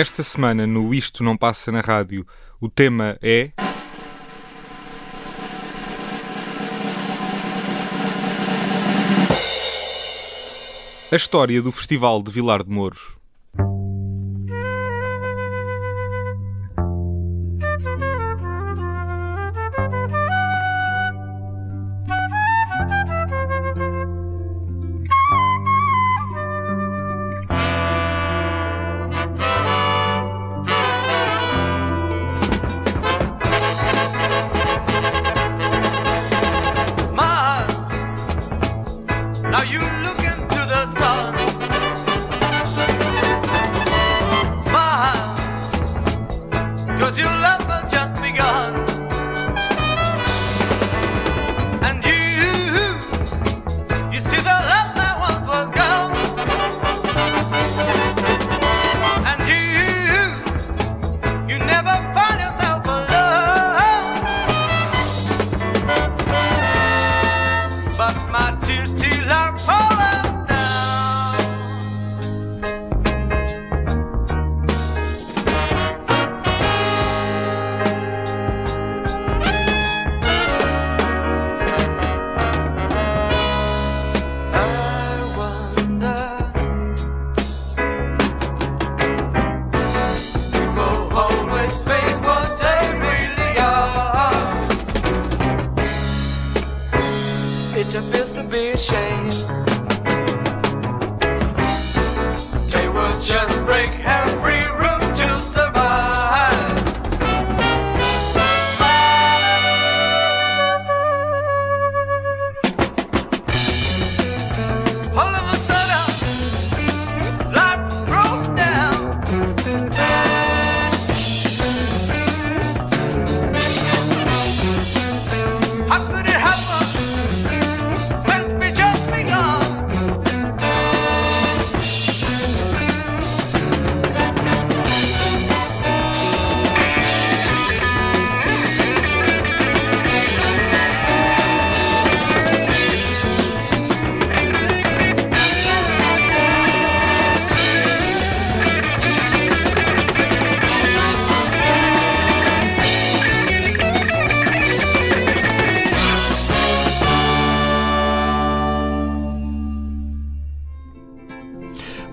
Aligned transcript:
esta 0.00 0.22
semana 0.22 0.66
no 0.66 0.94
Isto 0.94 1.22
Não 1.22 1.36
Passa 1.36 1.70
na 1.70 1.82
Rádio, 1.82 2.26
o 2.58 2.70
tema 2.70 3.18
é. 3.20 3.50
A 11.12 11.16
história 11.16 11.60
do 11.60 11.70
Festival 11.70 12.22
de 12.22 12.30
Vilar 12.30 12.64
de 12.64 12.70
Mouros. 12.70 13.19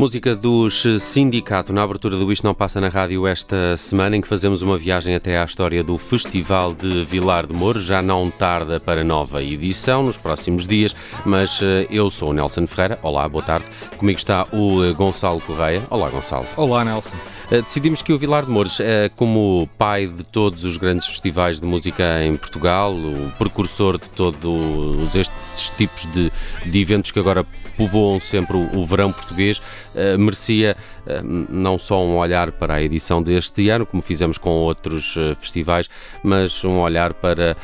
Música 0.07 0.33
dos 0.33 0.85
Sindicato, 1.01 1.73
na 1.73 1.83
abertura 1.83 2.15
do 2.15 2.31
Isto 2.31 2.45
Não 2.45 2.53
Passa 2.53 2.79
na 2.79 2.87
Rádio 2.87 3.27
esta 3.27 3.75
semana, 3.75 4.15
em 4.15 4.21
que 4.21 4.27
fazemos 4.29 4.61
uma 4.61 4.77
viagem 4.77 5.13
até 5.13 5.37
à 5.37 5.43
história 5.43 5.83
do 5.83 5.97
Festival 5.97 6.73
de 6.73 7.03
Vilar 7.03 7.45
de 7.45 7.51
Mouros. 7.51 7.83
Já 7.83 8.01
não 8.01 8.31
tarda 8.31 8.79
para 8.79 9.03
nova 9.03 9.43
edição 9.43 10.03
nos 10.03 10.15
próximos 10.15 10.65
dias, 10.65 10.95
mas 11.25 11.59
eh, 11.61 11.87
eu 11.91 12.09
sou 12.09 12.29
o 12.29 12.33
Nelson 12.33 12.65
Ferreira. 12.67 12.97
Olá, 13.03 13.27
boa 13.27 13.43
tarde. 13.43 13.65
Comigo 13.97 14.17
está 14.17 14.47
o 14.53 14.81
eh, 14.81 14.93
Gonçalo 14.93 15.41
Correia. 15.41 15.85
Olá, 15.89 16.09
Gonçalo. 16.09 16.45
Olá, 16.55 16.85
Nelson. 16.85 17.17
Eh, 17.49 17.61
decidimos 17.61 18.01
que 18.01 18.11
o 18.11 18.17
Vilar 18.17 18.45
de 18.45 18.51
Mouros, 18.51 18.79
como 19.15 19.69
pai 19.77 20.05
de 20.05 20.23
todos 20.23 20.63
os 20.63 20.77
grandes 20.77 21.07
festivais 21.07 21.59
de 21.59 21.65
música 21.65 22.23
em 22.23 22.35
Portugal, 22.35 22.93
o 22.93 23.31
precursor 23.37 23.97
de 23.97 24.09
todos 24.09 25.15
estes 25.15 25.69
tipos 25.77 26.05
de, 26.11 26.31
de 26.65 26.81
eventos 26.81 27.11
que 27.11 27.19
agora 27.19 27.45
povoam 27.77 28.19
sempre 28.19 28.57
o, 28.57 28.79
o 28.79 28.83
verão 28.83 29.13
português, 29.13 29.59
uh, 29.59 30.17
merecia 30.17 30.75
uh, 31.05 31.23
não 31.23 31.77
só 31.77 32.03
um 32.03 32.17
olhar 32.17 32.51
para 32.51 32.75
a 32.75 32.81
edição 32.81 33.21
deste 33.21 33.69
ano, 33.69 33.85
como 33.85 34.01
fizemos 34.01 34.37
com 34.37 34.49
outros 34.49 35.15
uh, 35.15 35.35
festivais, 35.35 35.87
mas 36.23 36.65
um 36.65 36.79
olhar 36.79 37.13
para 37.13 37.55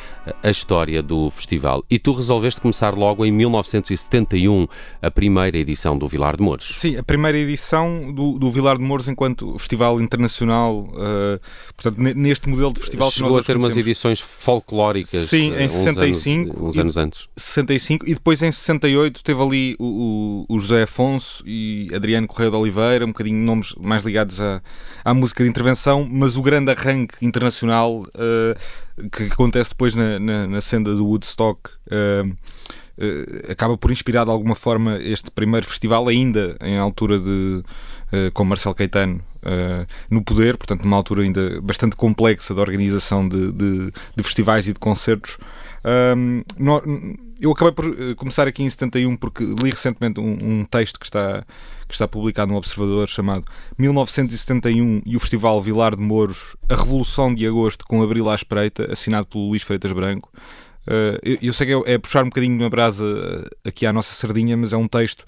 a 0.42 0.50
história 0.50 1.02
do 1.02 1.30
festival. 1.32 1.84
E 1.90 1.98
tu 1.98 2.14
resolveste 2.14 2.62
começar 2.62 2.94
logo 2.94 3.26
em 3.26 3.32
1971, 3.32 4.68
a 5.02 5.12
primeira 5.12 5.58
edição 5.58 5.98
do 5.98 6.08
Vilar 6.08 6.38
de 6.38 6.44
Mouros. 6.44 6.70
Sim, 6.76 6.96
a 6.96 7.04
primeira 7.04 7.38
edição 7.38 8.14
do, 8.14 8.38
do 8.38 8.52
Vilar 8.52 8.78
de 8.78 8.84
Mouros 8.84 9.10
enquanto 9.10 9.58
festival 9.58 9.73
internacional, 10.02 10.88
portanto, 11.76 11.98
neste 11.98 12.50
modelo 12.50 12.74
de 12.74 12.80
festival 12.80 13.12
Chegou 13.12 13.38
a 13.38 13.44
ter 13.44 13.58
umas 13.58 13.78
edições 13.78 14.20
folclóricas. 14.20 15.30
Sim, 15.30 15.56
em 15.56 15.68
65. 15.68 16.50
Uns 16.50 16.54
anos, 16.54 16.70
uns 16.70 16.78
anos 16.78 16.98
antes. 16.98 17.28
65 17.38 18.10
e 18.10 18.14
depois 18.14 18.42
em 18.42 18.52
68 18.52 19.24
teve 19.24 19.42
ali 19.42 19.76
o, 19.80 20.46
o, 20.50 20.56
o, 20.56 20.60
José 20.60 20.84
Afonso 20.84 21.44
e 21.46 21.90
Adriano 21.94 22.28
Correia 22.28 22.50
de 22.50 22.58
Oliveira, 22.58 23.06
um 23.06 23.10
bocadinho 23.10 23.44
nomes 23.44 23.74
mais 23.80 24.04
ligados 24.04 24.42
à, 24.42 24.62
à 25.04 25.14
música 25.14 25.44
de 25.44 25.50
intervenção, 25.50 26.08
mas 26.10 26.36
o 26.38 26.42
grande 26.42 26.72
arranque 26.72 27.24
internacional 27.26 28.02
uh, 28.02 29.10
que 29.10 29.24
acontece 29.24 29.72
depois 29.72 29.96
na, 29.96 30.20
na, 30.20 30.48
na 30.48 30.62
senda 30.62 30.94
do 30.94 31.06
Woodstock. 31.06 31.70
Uh, 31.88 32.34
Uh, 32.96 33.52
acaba 33.52 33.76
por 33.76 33.92
inspirar 33.92 34.24
de 34.24 34.30
alguma 34.30 34.54
forma 34.54 35.00
este 35.00 35.32
primeiro 35.32 35.66
festival, 35.66 36.08
ainda 36.08 36.56
em 36.62 36.78
altura 36.78 37.18
de 37.18 37.64
uh, 38.14 38.32
com 38.36 38.46
Marcelo 38.46 38.76
Caetano 38.76 39.20
uh, 39.44 39.86
no 40.10 40.24
poder, 40.24 40.58
portanto, 40.58 40.84
numa 40.84 40.98
altura 40.98 41.24
ainda 41.24 41.62
bastante 41.62 41.96
complexa 41.96 42.54
da 42.54 42.62
organização 42.62 43.28
de, 43.28 43.52
de, 43.52 43.92
de 44.16 44.24
festivais 44.24 44.68
e 44.68 44.74
de 44.74 44.80
concertos. 44.80 45.38
No, 46.58 46.82
eu 47.44 47.52
acabei 47.52 47.74
por 47.74 47.86
eh, 47.86 48.16
começar 48.16 48.48
aqui 48.48 48.64
em 48.64 48.70
71 48.70 49.18
porque 49.18 49.44
li 49.44 49.70
recentemente 49.70 50.18
um, 50.18 50.62
um, 50.62 50.66
texto 50.66 50.98
que 50.98 51.06
está, 51.06 51.44
que 51.88 51.94
está 51.94 52.08
publicado 52.08 52.52
no 52.52 52.58
Observador 52.58 53.10
chamado 53.10 53.44
1971 53.78 55.02
e 55.06 55.18
o 55.18 55.20
Festival 55.20 55.62
Vilar 55.62 55.94
de 55.94 56.02
Mouros, 56.02 56.56
a 56.70 56.76
Revolução 56.76 57.36
de 57.36 57.46
Agosto 57.46 57.86
com 57.86 58.02
Abril 58.02 58.30
à 58.30 58.36
Espreita, 58.36 58.90
assinado 58.90 59.28
pelo 59.28 59.50
Luís 59.50 59.62
Freitas 59.62 59.92
Branco. 59.92 60.32
Uh, 60.88 61.20
eu, 61.22 61.38
eu, 61.42 61.54
sei 61.54 61.68
que 61.68 61.74
é, 61.74 61.94
é, 61.94 61.98
puxar 61.98 62.24
um 62.24 62.30
bocadinho 62.30 62.58
na 62.58 62.70
brasa 62.70 63.04
eh, 63.04 63.70
aqui 63.70 63.86
à 63.86 63.94
nossa 63.94 64.14
sardinha, 64.14 64.56
mas 64.56 64.74
é 64.74 64.78
um 64.78 64.88
texto 64.88 65.26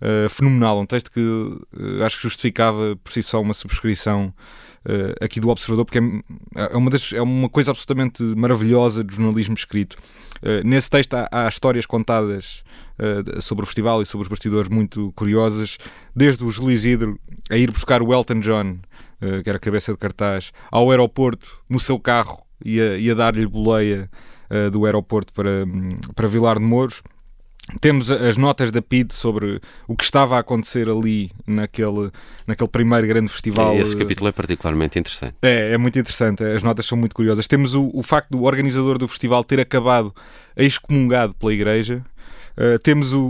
uh, 0.00 0.28
fenomenal, 0.28 0.80
um 0.80 0.86
texto 0.86 1.10
que 1.10 1.20
uh, 1.20 2.04
acho 2.04 2.16
que 2.16 2.22
justificava 2.22 2.96
por 3.02 3.12
si 3.12 3.22
só 3.22 3.40
uma 3.40 3.54
subscrição 3.54 4.32
aqui 5.18 5.40
do 5.40 5.48
Observador, 5.48 5.86
porque 5.86 5.98
é, 5.98 6.74
é, 6.74 6.76
uma 6.76 6.90
das, 6.90 7.10
é 7.14 7.22
uma 7.22 7.48
coisa 7.48 7.70
absolutamente 7.70 8.22
maravilhosa 8.22 9.02
do 9.02 9.14
jornalismo 9.14 9.54
escrito. 9.54 9.96
Eh, 10.44 10.62
nesse 10.62 10.90
texto 10.90 11.14
há, 11.14 11.28
há 11.32 11.48
histórias 11.48 11.86
contadas 11.86 12.62
uh, 12.98 13.40
sobre 13.40 13.62
o 13.62 13.66
festival 13.66 14.02
e 14.02 14.06
sobre 14.06 14.24
os 14.24 14.28
bastidores 14.28 14.68
muito 14.68 15.10
curiosas, 15.16 15.78
desde 16.14 16.44
o 16.44 16.50
Júlio 16.50 16.72
Isidro 16.72 17.18
a 17.50 17.56
ir 17.56 17.70
buscar 17.70 18.02
o 18.02 18.12
Elton 18.12 18.40
John, 18.40 18.76
uh, 19.22 19.42
que 19.42 19.48
era 19.48 19.56
a 19.56 19.60
cabeça 19.60 19.92
de 19.92 19.98
cartaz, 19.98 20.52
ao 20.70 20.90
aeroporto, 20.90 21.62
no 21.66 21.80
seu 21.80 21.98
carro, 21.98 22.44
e 22.62 22.78
a, 22.78 23.12
a 23.12 23.14
dar-lhe 23.14 23.46
boleia 23.46 24.10
do 24.70 24.84
aeroporto 24.84 25.32
para, 25.32 25.66
para 26.14 26.28
Vilar 26.28 26.58
de 26.58 26.64
Mouros. 26.64 27.02
Temos 27.80 28.10
as 28.10 28.36
notas 28.36 28.70
da 28.70 28.82
PID 28.82 29.12
sobre 29.12 29.60
o 29.88 29.96
que 29.96 30.04
estava 30.04 30.36
a 30.36 30.40
acontecer 30.40 30.88
ali 30.88 31.30
naquele, 31.46 32.10
naquele 32.46 32.68
primeiro 32.68 33.06
grande 33.06 33.30
festival. 33.30 33.74
Esse 33.76 33.96
capítulo 33.96 34.28
é 34.28 34.32
particularmente 34.32 34.98
interessante. 34.98 35.34
É, 35.42 35.72
é 35.72 35.78
muito 35.78 35.98
interessante, 35.98 36.44
as 36.44 36.62
notas 36.62 36.86
são 36.86 36.98
muito 36.98 37.14
curiosas. 37.14 37.46
Temos 37.46 37.74
o, 37.74 37.90
o 37.94 38.02
facto 38.02 38.30
do 38.30 38.42
organizador 38.42 38.98
do 38.98 39.08
festival 39.08 39.42
ter 39.42 39.60
acabado 39.60 40.14
excomungado 40.56 41.34
pela 41.34 41.52
Igreja, 41.52 42.04
Uh, 42.56 42.78
temos 42.78 43.12
o, 43.12 43.20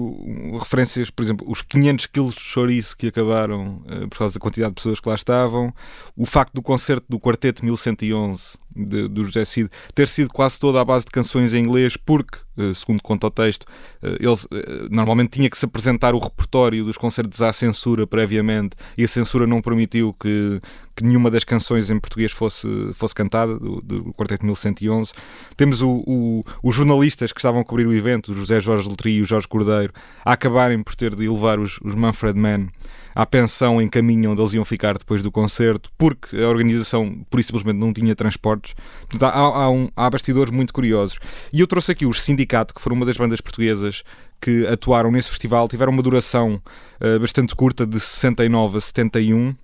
o, 0.53 0.59
referências, 0.59 1.09
por 1.09 1.23
exemplo, 1.23 1.51
os 1.51 1.63
500 1.63 2.07
quilos 2.07 2.35
de 2.35 2.41
chouriço 2.41 2.95
que 2.95 3.07
acabaram 3.07 3.83
uh, 3.87 4.07
por 4.11 4.19
causa 4.19 4.35
da 4.35 4.41
quantidade 4.41 4.73
de 4.73 4.75
pessoas 4.75 5.01
que 5.01 5.09
lá 5.09 5.15
estavam, 5.15 5.73
o 6.15 6.27
facto 6.27 6.53
do 6.53 6.61
concerto 6.61 7.07
do 7.09 7.19
Quarteto 7.19 7.65
1111 7.65 8.59
de, 8.75 9.09
do 9.09 9.25
José 9.25 9.45
Cid 9.45 9.71
ter 9.95 10.09
sido 10.09 10.31
quase 10.31 10.59
toda 10.59 10.81
à 10.81 10.85
base 10.85 11.05
de 11.05 11.11
canções 11.11 11.55
em 11.55 11.65
inglês, 11.65 11.97
porque, 11.97 12.39
uh, 12.57 12.75
segundo 12.75 13.03
conta 13.03 13.27
o 13.27 13.31
texto, 13.31 13.67
ele 14.03 14.89
normalmente 14.91 15.31
tinha 15.31 15.49
que 15.49 15.57
se 15.57 15.65
apresentar 15.65 16.15
o 16.15 16.19
repertório 16.19 16.85
dos 16.85 16.97
concertos 16.97 17.41
à 17.41 17.53
censura 17.53 18.07
previamente 18.07 18.77
e 18.97 19.05
a 19.05 19.09
censura 19.09 19.47
não 19.47 19.63
permitiu 19.63 20.15
que, 20.15 20.61
que 20.95 21.05
nenhuma 21.05 21.31
das 21.31 21.45
canções 21.45 21.91
em 21.91 21.99
português 21.99 22.33
fosse, 22.33 22.69
fosse 22.95 23.15
cantada, 23.15 23.59
do, 23.59 23.81
do 23.81 24.15
Quarteto 24.15 24.45
1111. 24.45 25.13
Temos 25.57 25.83
o, 25.83 26.03
o, 26.07 26.45
os 26.63 26.75
jornalistas 26.75 27.33
que 27.33 27.41
estavam 27.41 27.61
a 27.61 27.65
cobrir 27.65 27.87
o 27.87 27.95
evento, 27.95 28.33
o 28.33 28.35
José 28.35 28.61
Jorge 28.61 28.89
Letri 28.89 29.13
e 29.13 29.23
o 29.23 29.25
Jorge 29.25 29.49
Cordeiro, 29.49 29.93
a 30.25 30.33
acabarem 30.33 30.83
por 30.83 30.95
ter 30.95 31.15
de 31.15 31.29
levar 31.29 31.59
os, 31.59 31.79
os 31.83 31.95
Manfred 31.95 32.39
Mann 32.39 32.69
à 33.15 33.25
pensão 33.25 33.81
em 33.81 33.89
caminho 33.89 34.33
onde 34.33 34.41
eles 34.41 34.53
iam 34.55 34.65
ficar 34.65 34.99
depois 34.99 35.23
do 35.23 35.31
concerto, 35.31 35.91
porque 35.97 36.37
a 36.37 36.49
organização, 36.49 37.25
por 37.31 37.39
isso 37.39 37.49
simplesmente, 37.49 37.79
não 37.79 37.93
tinha 37.93 38.15
transportes. 38.15 38.75
Portanto, 39.09 39.33
há, 39.33 39.39
há, 39.39 39.71
um, 39.71 39.89
há 39.97 40.11
bastidores 40.11 40.51
muito 40.51 40.73
curiosos. 40.73 41.19
E 41.53 41.61
eu 41.61 41.67
trouxe 41.67 41.93
aqui 41.93 42.07
os 42.07 42.23
Sindicato, 42.23 42.75
que 42.75 42.81
foram 42.81 42.97
uma 42.97 43.07
das 43.07 43.17
bandas 43.17 43.41
portuguesas 43.41 44.03
que 44.41 44.67
atuaram 44.67 45.11
nesse 45.11 45.31
festival, 45.31 45.69
tiveram 45.69 45.93
uma 45.93 46.03
duração 46.03 46.61
uh, 47.01 47.21
bastante 47.21 47.55
curta, 47.55 47.87
de 47.87 48.01
69 48.01 48.79
a 48.79 48.81
71. 48.81 49.55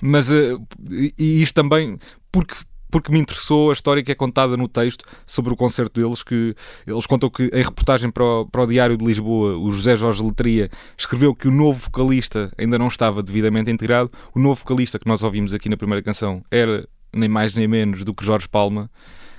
Mas, 0.00 0.30
uh, 0.30 0.62
e 0.90 1.42
isto 1.42 1.54
também 1.54 1.98
porque 2.30 2.54
porque 2.90 3.12
me 3.12 3.18
interessou 3.18 3.70
a 3.70 3.72
história 3.72 4.02
que 4.02 4.12
é 4.12 4.14
contada 4.14 4.56
no 4.56 4.68
texto 4.68 5.04
sobre 5.26 5.52
o 5.52 5.56
concerto 5.56 6.00
deles, 6.00 6.22
que 6.22 6.54
eles 6.86 7.06
contam 7.06 7.30
que 7.30 7.44
em 7.52 7.62
reportagem 7.62 8.10
para 8.10 8.24
o, 8.24 8.46
para 8.46 8.62
o 8.62 8.66
Diário 8.66 8.96
de 8.96 9.04
Lisboa, 9.04 9.56
o 9.56 9.70
José 9.70 9.96
Jorge 9.96 10.22
Letria 10.22 10.70
escreveu 10.96 11.34
que 11.34 11.48
o 11.48 11.50
novo 11.50 11.78
vocalista 11.78 12.50
ainda 12.58 12.78
não 12.78 12.88
estava 12.88 13.22
devidamente 13.22 13.70
integrado. 13.70 14.10
O 14.34 14.38
novo 14.38 14.60
vocalista 14.60 14.98
que 14.98 15.06
nós 15.06 15.22
ouvimos 15.22 15.54
aqui 15.54 15.68
na 15.68 15.76
primeira 15.76 16.02
canção 16.02 16.42
era 16.50 16.88
nem 17.12 17.28
mais 17.28 17.54
nem 17.54 17.66
menos 17.66 18.04
do 18.04 18.14
que 18.14 18.24
Jorge 18.24 18.48
Palma, 18.48 18.90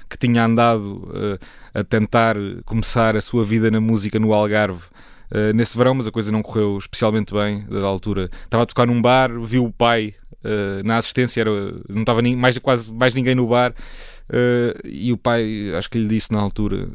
que 0.09 0.17
tinha 0.17 0.43
andado 0.43 1.09
uh, 1.09 1.39
a 1.73 1.83
tentar 1.83 2.35
começar 2.65 3.15
a 3.15 3.21
sua 3.21 3.43
vida 3.43 3.69
na 3.69 3.79
música 3.79 4.19
no 4.19 4.33
Algarve. 4.33 4.83
Uh, 5.31 5.53
nesse 5.53 5.77
verão, 5.77 5.93
mas 5.93 6.07
a 6.07 6.11
coisa 6.11 6.31
não 6.31 6.41
correu 6.41 6.77
especialmente 6.77 7.33
bem 7.33 7.65
da 7.65 7.85
altura. 7.85 8.29
Estava 8.43 8.63
a 8.63 8.65
tocar 8.65 8.87
num 8.87 9.01
bar, 9.01 9.29
viu 9.39 9.65
o 9.65 9.71
pai 9.71 10.15
uh, 10.43 10.83
na 10.83 10.97
assistência, 10.97 11.41
era, 11.41 11.51
não 11.87 12.01
estava 12.01 12.21
nem, 12.21 12.35
mais, 12.35 12.57
quase 12.57 12.91
mais 12.91 13.13
ninguém 13.13 13.35
no 13.35 13.47
bar. 13.47 13.73
Uh, 14.29 14.79
e 14.83 15.11
o 15.11 15.17
pai, 15.17 15.73
acho 15.75 15.89
que 15.89 15.97
lhe 15.97 16.07
disse 16.07 16.31
na 16.31 16.39
altura: 16.39 16.87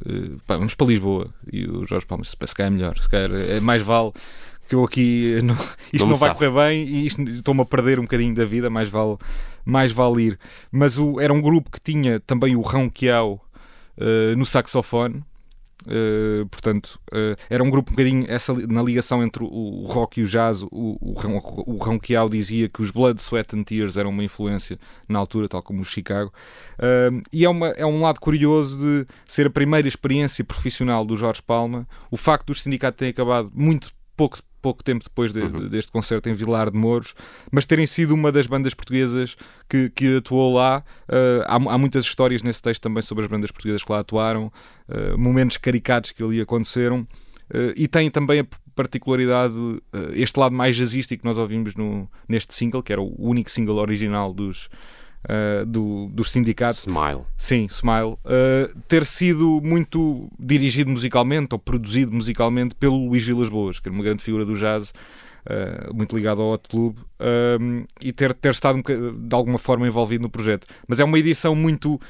pá, 0.47 0.57
vamos 0.57 0.75
para 0.75 0.87
Lisboa. 0.87 1.29
E 1.53 1.65
o 1.65 1.87
Jorge 1.87 2.07
Palma 2.07 2.23
disse: 2.23 2.37
se 2.45 2.55
calhar 2.55 2.73
é 2.73 2.75
melhor, 2.75 2.99
se 2.99 3.09
calhar 3.09 3.31
é 3.33 3.61
mais 3.61 3.83
vale 3.83 4.13
que 4.69 4.75
eu 4.75 4.85
aqui 4.85 5.41
não, 5.45 5.55
isto 5.93 6.05
não, 6.05 6.09
não 6.09 6.17
vai 6.17 6.35
correr 6.35 6.51
bem 6.51 6.85
e 6.87 7.07
estou-me 7.07 7.63
a 7.63 7.65
perder 7.65 7.99
um 7.99 8.03
bocadinho 8.03 8.35
da 8.35 8.45
vida, 8.45 8.71
mais 8.71 8.89
vale, 8.89 9.17
mais 9.65 9.93
vale 9.93 10.23
ir. 10.23 10.39
Mas 10.71 10.99
o, 10.99 11.21
era 11.21 11.33
um 11.33 11.41
grupo 11.41 11.71
que 11.71 11.81
tinha 11.81 12.21
também 12.21 12.57
o 12.57 12.61
Rão 12.61 12.89
Quiao 12.89 13.41
uh, 13.99 14.37
no 14.37 14.45
saxofone. 14.45 15.23
Uh, 15.87 16.47
portanto, 16.47 16.99
uh, 17.13 17.37
era 17.51 17.63
um 17.63 17.71
grupo 17.71 17.91
um 17.91 17.95
bocadinho 17.95 18.25
essa, 18.27 18.53
na 18.53 18.83
ligação 18.83 19.23
entre 19.23 19.45
o, 19.45 19.47
o 19.47 19.85
rock 19.87 20.21
e 20.21 20.25
o 20.25 20.27
jazz. 20.27 20.63
O, 20.63 20.69
o, 20.71 21.15
o 21.67 21.77
Ronquial 21.77 22.29
dizia 22.29 22.69
que 22.69 22.81
os 22.81 22.91
Blood, 22.91 23.21
Sweat 23.21 23.55
and 23.57 23.65
Tears 23.65 23.97
eram 23.97 24.11
uma 24.11 24.25
influência 24.25 24.79
na 25.09 25.19
altura, 25.19 25.49
tal 25.49 25.63
como 25.63 25.81
o 25.81 25.85
Chicago. 25.85 26.33
Uh, 26.79 27.23
e 27.33 27.45
é, 27.45 27.49
uma, 27.49 27.69
é 27.69 27.85
um 27.85 28.01
lado 28.01 28.21
curioso 28.21 28.79
de 28.79 29.07
ser 29.27 29.47
a 29.47 29.51
primeira 29.51 29.87
experiência 29.87 30.45
profissional 30.45 31.05
do 31.05 31.17
Jorge 31.17 31.43
Palma. 31.43 31.87
O 32.11 32.17
facto 32.17 32.47
do 32.47 32.55
sindicato 32.55 32.99
ter 32.99 33.09
acabado 33.09 33.51
muito 33.55 33.91
pouco 34.17 34.39
pouco 34.65 34.83
tempo 34.83 35.05
depois 35.05 35.31
de, 35.31 35.41
uhum. 35.41 35.69
deste 35.69 35.93
concerto 35.93 36.27
em 36.31 36.33
Vilar 36.33 36.71
de 36.71 36.79
Mouros, 36.79 37.15
mas 37.53 37.67
terem 37.67 37.85
sido 37.85 38.15
uma 38.15 38.33
das 38.33 38.47
bandas 38.47 38.73
portuguesas 38.73 39.37
que, 39.69 39.91
que 39.91 40.17
atuou 40.17 40.55
lá. 40.55 40.83
Uh, 41.07 41.45
há, 41.47 41.75
há, 41.75 41.77
muitas 41.77 42.07
histórias 42.07 42.43
nesse 42.43 42.63
texto 42.63 42.81
também 42.81 43.03
sobre 43.03 43.25
as 43.25 43.31
bandas 43.31 43.51
portuguesas 43.51 43.85
que 43.85 43.93
lá 43.93 43.99
atuaram, 43.99 44.51
uh, 44.89 45.19
momentos 45.19 45.59
caricatos 45.59 46.13
que 46.13 46.25
ali 46.25 46.41
aconteceram, 46.41 47.01
uh, 47.01 47.75
e 47.77 47.87
tem 47.87 48.11
também 48.11 48.41
a 48.41 48.47
particularidade, 48.75 49.55
este 50.15 50.41
lado 50.41 50.53
mais 50.53 50.75
jazzístico 50.75 51.21
que 51.21 51.29
nós 51.29 51.39
ouvimos 51.39 51.77
no, 51.77 52.11
neste 52.29 52.53
single, 52.55 52.83
que 52.83 52.93
era 52.93 53.01
o 53.01 53.15
único 53.19 53.49
single 53.49 53.77
original 53.77 54.33
dos 54.33 54.69
uh, 55.25 55.67
do, 55.67 56.07
dos 56.11 56.31
sindicatos. 56.31 56.87
Smile. 56.87 57.23
Sim, 57.37 57.67
Smile. 57.67 58.17
Uh, 58.25 58.79
ter 58.89 59.05
sido 59.05 59.61
muito 59.63 60.29
dirigido 60.39 60.91
musicalmente 60.91 61.49
ou 61.53 61.59
produzido 61.59 62.13
musicalmente 62.13 62.75
pelo 62.75 63.09
Luís 63.09 63.25
Vilas 63.25 63.49
Boas, 63.49 63.81
que 63.81 63.89
era 63.89 63.95
uma 63.95 64.05
grande 64.05 64.23
figura 64.23 64.45
do 64.45 64.55
jazz. 64.55 64.93
Uh, 65.47 65.95
muito 65.95 66.17
ligado 66.17 66.41
ao 66.41 66.53
Hot 66.53 66.67
Club 66.67 66.97
e 68.01 68.13
ter, 68.13 68.33
ter 68.33 68.53
estado 68.53 68.83
de 68.83 69.35
alguma 69.35 69.59
forma 69.59 69.87
envolvido 69.87 70.23
no 70.23 70.31
projeto. 70.31 70.67
Mas 70.89 71.01
é 71.01 71.05
uma 71.05 71.19
edição 71.19 71.55
muito 71.55 72.01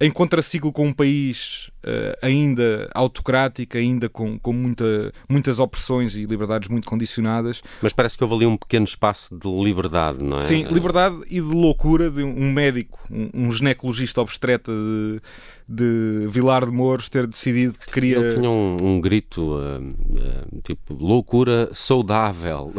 em 0.00 0.10
contraciclo 0.10 0.72
com 0.72 0.88
um 0.88 0.92
país 0.92 1.70
uh, 1.84 2.16
ainda 2.20 2.90
autocrático, 2.94 3.76
ainda 3.76 4.08
com, 4.08 4.38
com 4.38 4.52
muita, 4.52 5.12
muitas 5.28 5.58
opressões 5.58 6.16
e 6.16 6.24
liberdades 6.24 6.68
muito 6.68 6.88
condicionadas. 6.88 7.62
Mas 7.80 7.92
parece 7.92 8.16
que 8.16 8.24
houve 8.24 8.36
ali 8.36 8.46
um 8.46 8.56
pequeno 8.56 8.84
espaço 8.84 9.36
de 9.36 9.48
liberdade, 9.48 10.24
não 10.24 10.38
é? 10.38 10.40
Sim, 10.40 10.64
liberdade 10.64 11.16
e 11.26 11.34
de 11.34 11.40
loucura 11.40 12.10
de 12.10 12.22
um 12.22 12.52
médico, 12.52 12.98
um, 13.10 13.46
um 13.46 13.52
ginecologista 13.52 14.20
obstetra 14.20 14.72
de, 14.72 15.20
de 15.68 16.26
Vilar 16.28 16.64
de 16.64 16.72
Mouros 16.72 17.08
ter 17.08 17.26
decidido 17.26 17.78
que 17.78 17.92
queria... 17.92 18.18
Ele 18.18 18.34
tinha 18.34 18.50
um, 18.50 18.76
um 18.80 19.00
grito, 19.00 19.56
uh, 19.56 19.80
uh, 19.80 20.60
tipo, 20.62 20.94
loucura 20.94 21.70
saudável, 21.72 22.72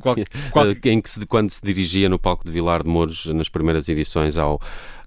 qual, 0.00 0.16
qual... 0.50 0.66
em 0.84 1.00
que 1.00 1.08
se, 1.08 1.24
quando 1.26 1.50
se 1.50 1.64
dirigia 1.64 2.08
no 2.08 2.18
palco 2.18 2.44
de 2.44 2.50
Vilar 2.50 2.82
de 2.82 2.88
Mouros 2.88 3.26
nas 3.26 3.48
primeiras 3.48 3.88
edições 3.88 4.36
ao 4.36 4.60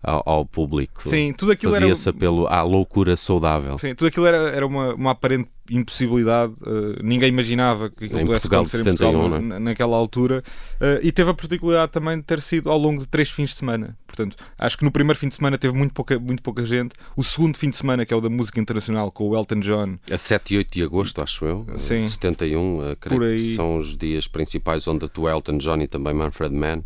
ao, 0.03 0.21
ao 0.25 0.45
público. 0.45 1.07
Sim, 1.07 1.33
tudo 1.33 1.53
aquilo 1.53 1.71
Fazia 1.71 1.88
esse 1.88 2.09
apelo 2.09 2.45
à 2.47 2.61
loucura 2.61 3.15
saudável. 3.15 3.77
Sim, 3.79 3.95
tudo 3.95 4.09
aquilo 4.09 4.25
era, 4.25 4.37
era 4.49 4.68
uma, 4.68 4.94
uma 4.94 5.11
aparente 5.11 5.49
impossibilidade. 5.69 6.53
Uh, 6.61 7.01
ninguém 7.01 7.29
imaginava 7.29 7.89
que 7.89 8.05
aquilo 8.05 8.21
pudesse 8.21 8.41
Portugal 8.41 8.61
acontecer 8.61 8.77
71, 8.79 9.09
em 9.09 9.13
Portugal 9.13 9.57
é? 9.57 9.59
naquela 9.59 9.97
altura. 9.97 10.43
Uh, 10.75 10.99
e 11.01 11.11
teve 11.11 11.29
a 11.29 11.33
particularidade 11.33 11.91
também 11.91 12.17
de 12.17 12.23
ter 12.23 12.41
sido 12.41 12.69
ao 12.69 12.77
longo 12.77 12.99
de 12.99 13.07
três 13.07 13.29
fins 13.29 13.51
de 13.51 13.55
semana. 13.55 13.97
Portanto, 14.05 14.37
acho 14.59 14.77
que 14.77 14.83
no 14.83 14.91
primeiro 14.91 15.17
fim 15.17 15.27
de 15.27 15.35
semana 15.35 15.57
teve 15.57 15.75
muito 15.75 15.93
pouca, 15.93 16.19
muito 16.19 16.43
pouca 16.43 16.63
gente. 16.65 16.93
O 17.15 17.23
segundo 17.23 17.57
fim 17.57 17.69
de 17.69 17.77
semana, 17.77 18.05
que 18.05 18.13
é 18.13 18.17
o 18.17 18.21
da 18.21 18.29
música 18.29 18.59
internacional, 18.59 19.11
com 19.11 19.29
o 19.29 19.35
Elton 19.35 19.59
John. 19.59 19.97
A 20.09 20.17
7 20.17 20.53
e 20.53 20.57
8 20.57 20.71
de 20.71 20.83
agosto, 20.83 21.21
acho 21.21 21.45
eu. 21.45 21.65
Sim. 21.75 22.05
71, 22.05 22.59
uh, 22.91 22.95
creio 22.97 23.19
Por 23.19 23.27
aí. 23.27 23.37
que 23.37 23.55
são 23.55 23.77
os 23.77 23.97
dias 23.97 24.27
principais 24.27 24.87
onde 24.87 25.05
atua 25.05 25.31
Elton 25.31 25.57
John 25.57 25.77
e 25.77 25.87
também 25.87 26.13
Manfred 26.13 26.53
Mann. 26.53 26.83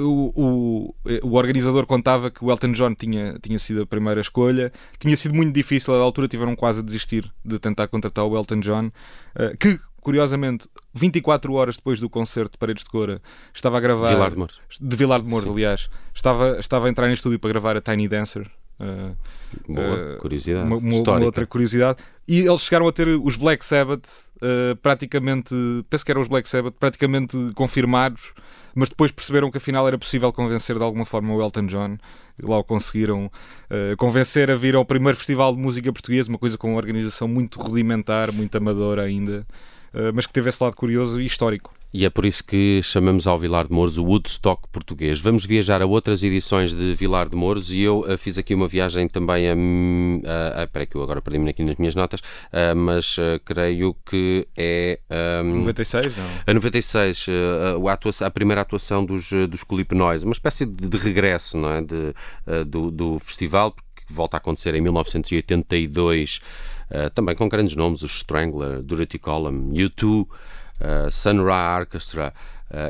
o, 0.00 0.32
o, 0.34 0.94
o 1.22 1.34
organizador 1.36 1.86
contava 1.86 2.30
que 2.30 2.44
o 2.44 2.50
Elton 2.50 2.72
John 2.72 2.94
tinha, 2.94 3.38
tinha 3.40 3.58
sido 3.58 3.82
a 3.82 3.86
primeira 3.86 4.20
escolha. 4.20 4.72
Tinha 4.98 5.16
sido 5.16 5.34
muito 5.34 5.52
difícil, 5.52 5.94
à 5.94 5.98
altura 5.98 6.26
tiveram 6.26 6.56
quase 6.56 6.80
a 6.80 6.82
desistir 6.82 7.30
de 7.44 7.58
tentar 7.58 7.86
contratar 7.86 8.13
o 8.22 8.36
Elton 8.36 8.60
John. 8.60 8.90
Uh, 9.34 9.56
que 9.58 9.80
curiosamente, 10.04 10.68
24 10.92 11.52
horas 11.54 11.76
depois 11.76 11.98
do 11.98 12.10
concerto 12.10 12.52
de 12.52 12.58
Paredes 12.58 12.84
de 12.84 12.90
Cora, 12.90 13.22
estava 13.54 13.78
a 13.78 13.80
gravar. 13.80 14.10
Vilar 14.10 14.30
de 14.30 14.36
Mouros. 14.36 14.60
De 14.78 14.96
Vilar 14.96 15.22
de 15.22 15.28
Mouros, 15.28 15.48
aliás. 15.48 15.88
Estava, 16.14 16.58
estava 16.60 16.86
a 16.86 16.90
entrar 16.90 17.08
em 17.08 17.14
estúdio 17.14 17.40
para 17.40 17.48
gravar 17.48 17.76
a 17.76 17.80
Tiny 17.80 18.06
Dancer. 18.06 18.48
Uh, 18.80 19.16
Boa 19.68 20.16
uh, 20.16 20.18
curiosidade. 20.18 20.66
Uma, 20.66 20.76
uma, 20.76 20.96
uma, 20.96 21.24
outra 21.24 21.46
curiosidade. 21.46 21.98
E 22.26 22.40
eles 22.40 22.62
chegaram 22.62 22.88
a 22.88 22.92
ter 22.92 23.08
os 23.08 23.36
Black 23.36 23.64
Sabbath 23.64 24.06
uh, 24.36 24.76
praticamente, 24.82 25.54
penso 25.88 26.04
que 26.04 26.10
eram 26.10 26.20
os 26.20 26.28
Black 26.28 26.48
Sabbath, 26.48 26.74
praticamente 26.78 27.36
confirmados, 27.54 28.32
mas 28.74 28.88
depois 28.88 29.12
perceberam 29.12 29.50
que 29.50 29.58
afinal 29.58 29.86
era 29.86 29.96
possível 29.96 30.32
convencer 30.32 30.76
de 30.76 30.82
alguma 30.82 31.04
forma 31.04 31.34
o 31.34 31.40
Elton 31.40 31.66
John. 31.66 31.98
E 32.42 32.44
lá 32.44 32.58
o 32.58 32.64
conseguiram 32.64 33.30
convencer 33.96 34.50
a 34.50 34.56
vir 34.56 34.74
ao 34.74 34.84
primeiro 34.84 35.16
festival 35.16 35.54
de 35.54 35.60
música 35.60 35.92
portuguesa, 35.92 36.28
uma 36.28 36.38
coisa 36.38 36.58
com 36.58 36.70
uma 36.70 36.78
organização 36.78 37.28
muito 37.28 37.60
rudimentar, 37.60 38.32
muito 38.32 38.56
amadora 38.56 39.02
ainda. 39.02 39.46
Eh, 39.94 40.10
mas 40.12 40.26
que 40.26 40.32
teve 40.32 40.48
esse 40.48 40.62
lado 40.62 40.74
curioso 40.76 41.20
e 41.20 41.24
histórico. 41.24 41.72
E 41.94 42.04
é 42.04 42.10
por 42.10 42.26
isso 42.26 42.42
que 42.42 42.82
chamamos 42.82 43.24
ao 43.24 43.38
Vilar 43.38 43.68
de 43.68 43.72
Mouros 43.72 43.98
o 43.98 44.04
Woodstock 44.04 44.66
português. 44.72 45.20
Vamos 45.20 45.46
viajar 45.46 45.80
a 45.80 45.86
outras 45.86 46.24
edições 46.24 46.74
de 46.74 46.92
Vilar 46.92 47.28
de 47.28 47.36
Mouros 47.36 47.70
e 47.70 47.82
eu 47.82 48.00
uh, 48.00 48.18
fiz 48.18 48.36
aqui 48.36 48.52
uma 48.52 48.66
viagem 48.66 49.06
também 49.06 49.48
a. 49.48 49.52
a, 49.54 50.62
a 50.62 50.64
espera 50.64 50.86
que 50.86 50.96
eu 50.96 51.04
agora 51.04 51.22
perdi-me 51.22 51.50
aqui 51.50 51.62
nas 51.62 51.76
minhas 51.76 51.94
notas, 51.94 52.18
uh, 52.18 52.74
mas 52.74 53.16
uh, 53.18 53.38
creio 53.44 53.94
que 54.04 54.44
é. 54.56 54.98
Um, 55.44 55.58
96, 55.60 56.16
não? 56.16 56.24
A 56.48 56.52
96, 56.52 57.28
uh, 57.28 57.86
a, 57.86 57.92
atuação, 57.92 58.26
a 58.26 58.30
primeira 58.32 58.62
atuação 58.62 59.04
dos, 59.04 59.30
dos 59.48 59.62
Colipnóis, 59.62 60.24
uma 60.24 60.32
espécie 60.32 60.66
de, 60.66 60.88
de 60.88 60.96
regresso 60.96 61.56
não 61.56 61.70
é? 61.70 61.80
de, 61.80 62.12
do, 62.66 62.90
do 62.90 63.18
festival, 63.20 63.70
que 63.70 64.12
volta 64.12 64.36
a 64.36 64.38
acontecer 64.38 64.74
em 64.74 64.80
1982 64.80 66.40
uh, 66.90 67.10
também 67.10 67.34
com 67.34 67.48
grandes 67.48 67.76
nomes, 67.76 68.02
os 68.02 68.16
Strangler, 68.16 68.82
Dirty 68.82 69.18
Column, 69.18 69.72
U2, 69.74 70.22
uh, 70.22 70.28
Sun 71.08 71.40
Ra 71.40 71.76
Orchestra, 71.76 72.32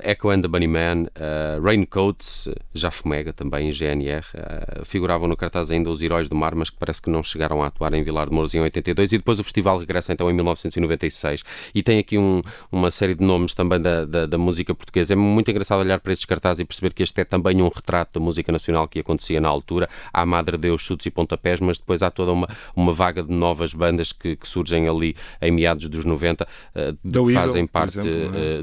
Echo 0.02 0.30
and 0.30 0.42
the 0.42 0.48
Bunnyman, 0.48 1.08
uh, 1.16 1.62
Raincoats, 1.62 2.48
já 2.74 2.90
Fumega 2.90 3.32
também 3.32 3.68
em 3.68 3.72
GNR, 3.72 4.24
uh, 4.34 4.84
figuravam 4.84 5.28
no 5.28 5.36
cartaz 5.36 5.70
ainda 5.70 5.90
os 5.90 6.00
Heróis 6.00 6.28
do 6.28 6.34
Mar, 6.34 6.54
mas 6.54 6.70
que 6.70 6.76
parece 6.78 7.02
que 7.02 7.10
não 7.10 7.22
chegaram 7.22 7.62
a 7.62 7.66
atuar 7.66 7.92
em 7.92 8.02
Vilar 8.02 8.28
de 8.28 8.34
Mouros 8.34 8.54
em 8.54 8.60
82 8.60 9.12
e 9.12 9.18
depois 9.18 9.38
o 9.38 9.44
festival 9.44 9.78
regressa 9.78 10.12
então 10.12 10.30
em 10.30 10.32
1996 10.32 11.42
e 11.74 11.82
tem 11.82 11.98
aqui 11.98 12.16
um, 12.16 12.42
uma 12.70 12.90
série 12.90 13.14
de 13.14 13.24
nomes 13.24 13.54
também 13.54 13.80
da, 13.80 14.04
da, 14.04 14.26
da, 14.26 14.38
música 14.38 14.74
portuguesa. 14.74 15.12
É 15.12 15.16
muito 15.16 15.50
engraçado 15.50 15.80
olhar 15.80 16.00
para 16.00 16.12
estes 16.12 16.24
cartazes 16.24 16.60
e 16.60 16.64
perceber 16.64 16.92
que 16.92 17.02
este 17.02 17.20
é 17.20 17.24
também 17.24 17.60
um 17.60 17.68
retrato 17.68 18.18
da 18.18 18.24
música 18.24 18.50
nacional 18.50 18.88
que 18.88 19.00
acontecia 19.00 19.40
na 19.40 19.48
altura. 19.48 19.88
Há 20.12 20.24
Madre 20.24 20.56
Deus, 20.56 20.82
chutes 20.82 21.06
e 21.06 21.10
pontapés, 21.10 21.60
mas 21.60 21.78
depois 21.78 22.02
há 22.02 22.10
toda 22.10 22.32
uma, 22.32 22.48
uma 22.74 22.92
vaga 22.92 23.22
de 23.22 23.32
novas 23.32 23.74
bandas 23.74 24.12
que, 24.12 24.36
que 24.36 24.48
surgem 24.48 24.88
ali 24.88 25.16
em 25.42 25.50
meados 25.50 25.88
dos 25.88 26.04
90, 26.04 26.46
uh, 26.46 27.26
que 27.26 27.32
fazem 27.32 27.66
parte 27.66 27.98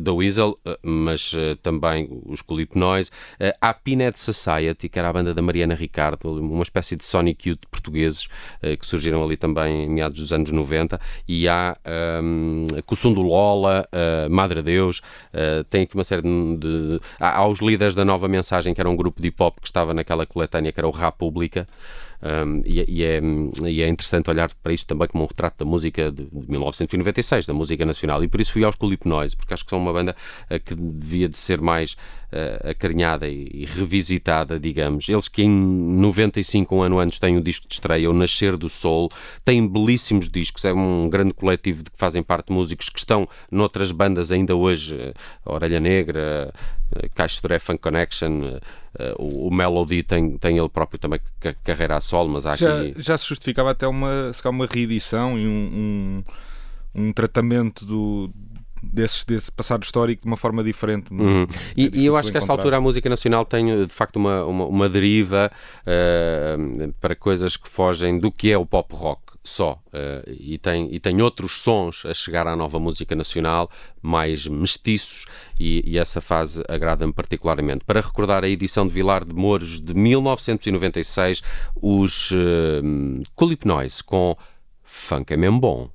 da 0.01 0.13
Weasel, 0.13 0.57
mas 0.81 1.10
mas 1.11 1.33
uh, 1.33 1.55
também 1.61 2.07
os 2.25 2.41
Culip 2.41 2.77
Noise. 2.77 3.11
Uh, 3.33 3.53
há 3.59 3.73
Pinhead 3.73 4.17
Society, 4.17 4.87
que 4.87 4.97
era 4.97 5.09
a 5.09 5.13
banda 5.13 5.33
da 5.33 5.41
Mariana 5.41 5.75
Ricardo, 5.75 6.39
uma 6.39 6.63
espécie 6.63 6.95
de 6.95 7.03
Sonic 7.03 7.49
Youth 7.49 7.65
portugueses, 7.69 8.25
uh, 8.63 8.77
que 8.77 8.85
surgiram 8.85 9.21
ali 9.23 9.35
também 9.35 9.83
em 9.83 9.89
meados 9.89 10.17
dos 10.17 10.31
anos 10.31 10.51
90. 10.51 10.99
E 11.27 11.47
há 11.47 11.77
um, 12.23 12.67
Cussum 12.85 13.13
do 13.13 13.21
Lola, 13.21 13.87
Madre 14.29 14.61
Deus, 14.61 15.01
tem 15.69 15.83
aqui 15.83 15.95
uma 15.95 16.03
série 16.03 16.21
de. 16.21 16.57
de 16.57 16.99
há, 17.19 17.37
há, 17.37 17.47
os 17.47 17.59
líderes 17.59 17.95
da 17.95 18.05
Nova 18.05 18.27
Mensagem, 18.27 18.73
que 18.73 18.81
era 18.81 18.89
um 18.89 18.95
grupo 18.95 19.21
de 19.21 19.27
hip 19.27 19.41
hop 19.41 19.59
que 19.59 19.67
estava 19.67 19.93
naquela 19.93 20.25
coletânea, 20.25 20.71
que 20.71 20.79
era 20.79 20.87
o 20.87 20.91
República. 20.91 21.67
Um, 22.21 22.61
e, 22.65 22.85
e, 22.87 23.03
é, 23.03 23.19
e, 23.67 23.81
é, 23.81 23.87
interessante 23.87 24.29
olhar 24.29 24.49
para 24.61 24.71
isto 24.71 24.87
também 24.87 25.07
como 25.07 25.23
um 25.23 25.27
retrato 25.27 25.57
da 25.57 25.65
música 25.65 26.11
de, 26.11 26.25
de 26.25 26.51
1996, 26.51 27.47
da 27.47 27.53
música 27.53 27.83
nacional. 27.83 28.23
E 28.23 28.27
por 28.27 28.39
isso 28.39 28.53
fui 28.53 28.63
aos 28.63 28.75
Culip 28.75 29.07
Noise, 29.07 29.35
porque 29.35 29.53
acho 29.53 29.63
que 29.63 29.69
são 29.71 29.79
uma 29.79 29.91
banda 29.91 30.15
uh, 30.49 30.59
que 30.59 30.75
devia 30.75 31.27
de 31.27 31.37
ser 31.37 31.59
mais 31.59 31.93
uh, 31.93 32.69
acarinhada 32.69 33.27
e, 33.27 33.49
e, 33.51 33.65
revisitada, 33.65 34.59
digamos. 34.59 35.09
Eles 35.09 35.27
que 35.27 35.41
em 35.41 35.49
95, 35.49 36.75
um 36.75 36.83
ano 36.83 36.99
antes, 36.99 37.17
têm 37.17 37.37
o 37.37 37.41
disco 37.41 37.67
de 37.67 37.73
estreia, 37.73 38.09
O 38.09 38.13
Nascer 38.13 38.55
do 38.55 38.69
Sol, 38.69 39.11
têm 39.43 39.67
belíssimos 39.67 40.29
discos. 40.29 40.63
É 40.63 40.73
um 40.73 41.09
grande 41.09 41.33
coletivo 41.33 41.83
de 41.83 41.89
que 41.89 41.97
fazem 41.97 42.21
parte 42.21 42.51
músicos 42.51 42.89
que 42.89 42.99
estão 42.99 43.27
noutras 43.51 43.91
bandas 43.91 44.31
ainda 44.31 44.55
hoje, 44.55 44.93
uh, 44.93 45.13
Orelha 45.53 45.79
Negra, 45.79 46.53
Caixo 47.15 47.41
Funk 47.59 47.79
Connection, 47.79 48.59
o, 49.17 49.47
o, 49.47 49.53
Melody 49.53 50.03
tem, 50.03 50.37
tem 50.37 50.57
ele 50.57 50.69
próprio 50.69 50.99
também 50.99 51.19
carreira 51.63 51.97
a 51.97 52.01
solo, 52.01 52.29
mas 52.29 52.45
há 52.45 52.55
já, 52.55 52.81
aqui... 52.81 52.93
já 52.97 53.17
se 53.17 53.27
justificava 53.27 53.71
até 53.71 53.87
uma, 53.87 54.31
uma 54.45 54.65
reedição 54.65 55.37
e 55.37 55.47
um, 55.47 56.23
um, 56.95 57.03
um 57.03 57.13
tratamento 57.13 57.85
do, 57.85 58.29
desse, 58.81 59.25
desse 59.25 59.51
passado 59.51 59.83
histórico 59.83 60.23
de 60.23 60.27
uma 60.27 60.37
forma 60.37 60.63
diferente. 60.63 61.13
Uhum. 61.13 61.43
É 61.43 61.47
e, 61.75 62.01
e, 62.01 62.05
eu 62.05 62.17
acho 62.17 62.31
que 62.31 62.37
a 62.37 62.39
esta 62.39 62.51
altura 62.51 62.77
a 62.77 62.81
música 62.81 63.07
nacional 63.09 63.45
tem 63.45 63.85
de 63.85 63.93
facto 63.93 64.17
uma, 64.17 64.43
uma, 64.45 64.65
uma 64.65 64.89
deriva 64.89 65.51
uh, 65.81 66.93
para 66.99 67.15
coisas 67.15 67.55
que 67.55 67.69
fogem 67.69 68.19
do 68.19 68.31
que 68.31 68.51
é 68.51 68.57
o 68.57 68.65
pop 68.65 68.93
rock 68.95 69.30
só 69.43 69.81
uh, 69.87 70.29
e, 70.29 70.57
tem, 70.57 70.93
e 70.93 70.99
tem 70.99 71.21
outros 71.21 71.61
sons 71.61 72.05
a 72.05 72.13
chegar 72.13 72.47
à 72.47 72.55
nova 72.55 72.79
música 72.79 73.15
nacional 73.15 73.69
mais 74.01 74.47
mestiços 74.47 75.25
e, 75.59 75.83
e 75.85 75.97
essa 75.97 76.21
fase 76.21 76.63
agrada-me 76.67 77.13
particularmente. 77.13 77.83
Para 77.85 78.01
recordar 78.01 78.43
a 78.43 78.49
edição 78.49 78.87
de 78.87 78.93
Vilar 78.93 79.25
de 79.25 79.33
Mouros 79.33 79.81
de 79.81 79.93
1996, 79.93 81.41
os 81.75 82.31
uh, 82.31 83.23
Culip 83.35 83.65
Noise 83.65 84.03
com 84.03 84.35
Funk 84.83 85.33
é 85.33 85.37
mesmo 85.37 85.59
bom. 85.59 85.89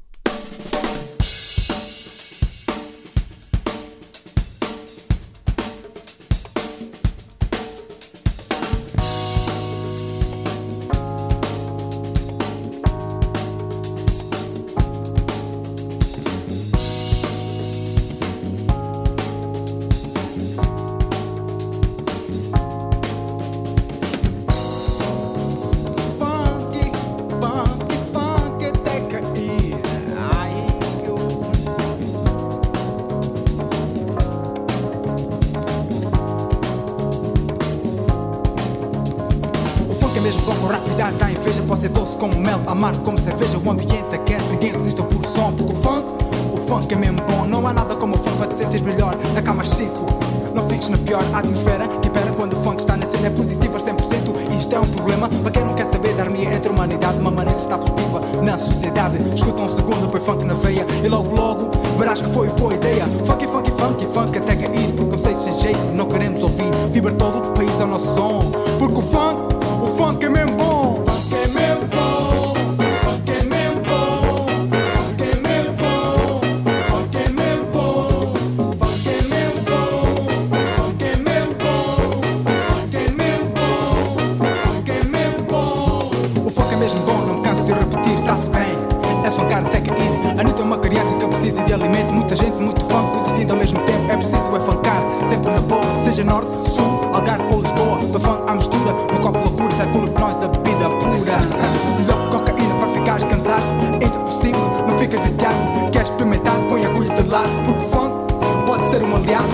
snap 50.87 51.09
your 51.11 51.21
atmosfäre 51.35 51.75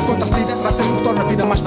Contra 0.07 0.25
a 0.25 0.29
sida, 0.29 0.55
frase 0.57 0.83
que 0.83 1.03
torna 1.03 1.23
a 1.23 1.25
vida 1.25 1.45
mais 1.45 1.61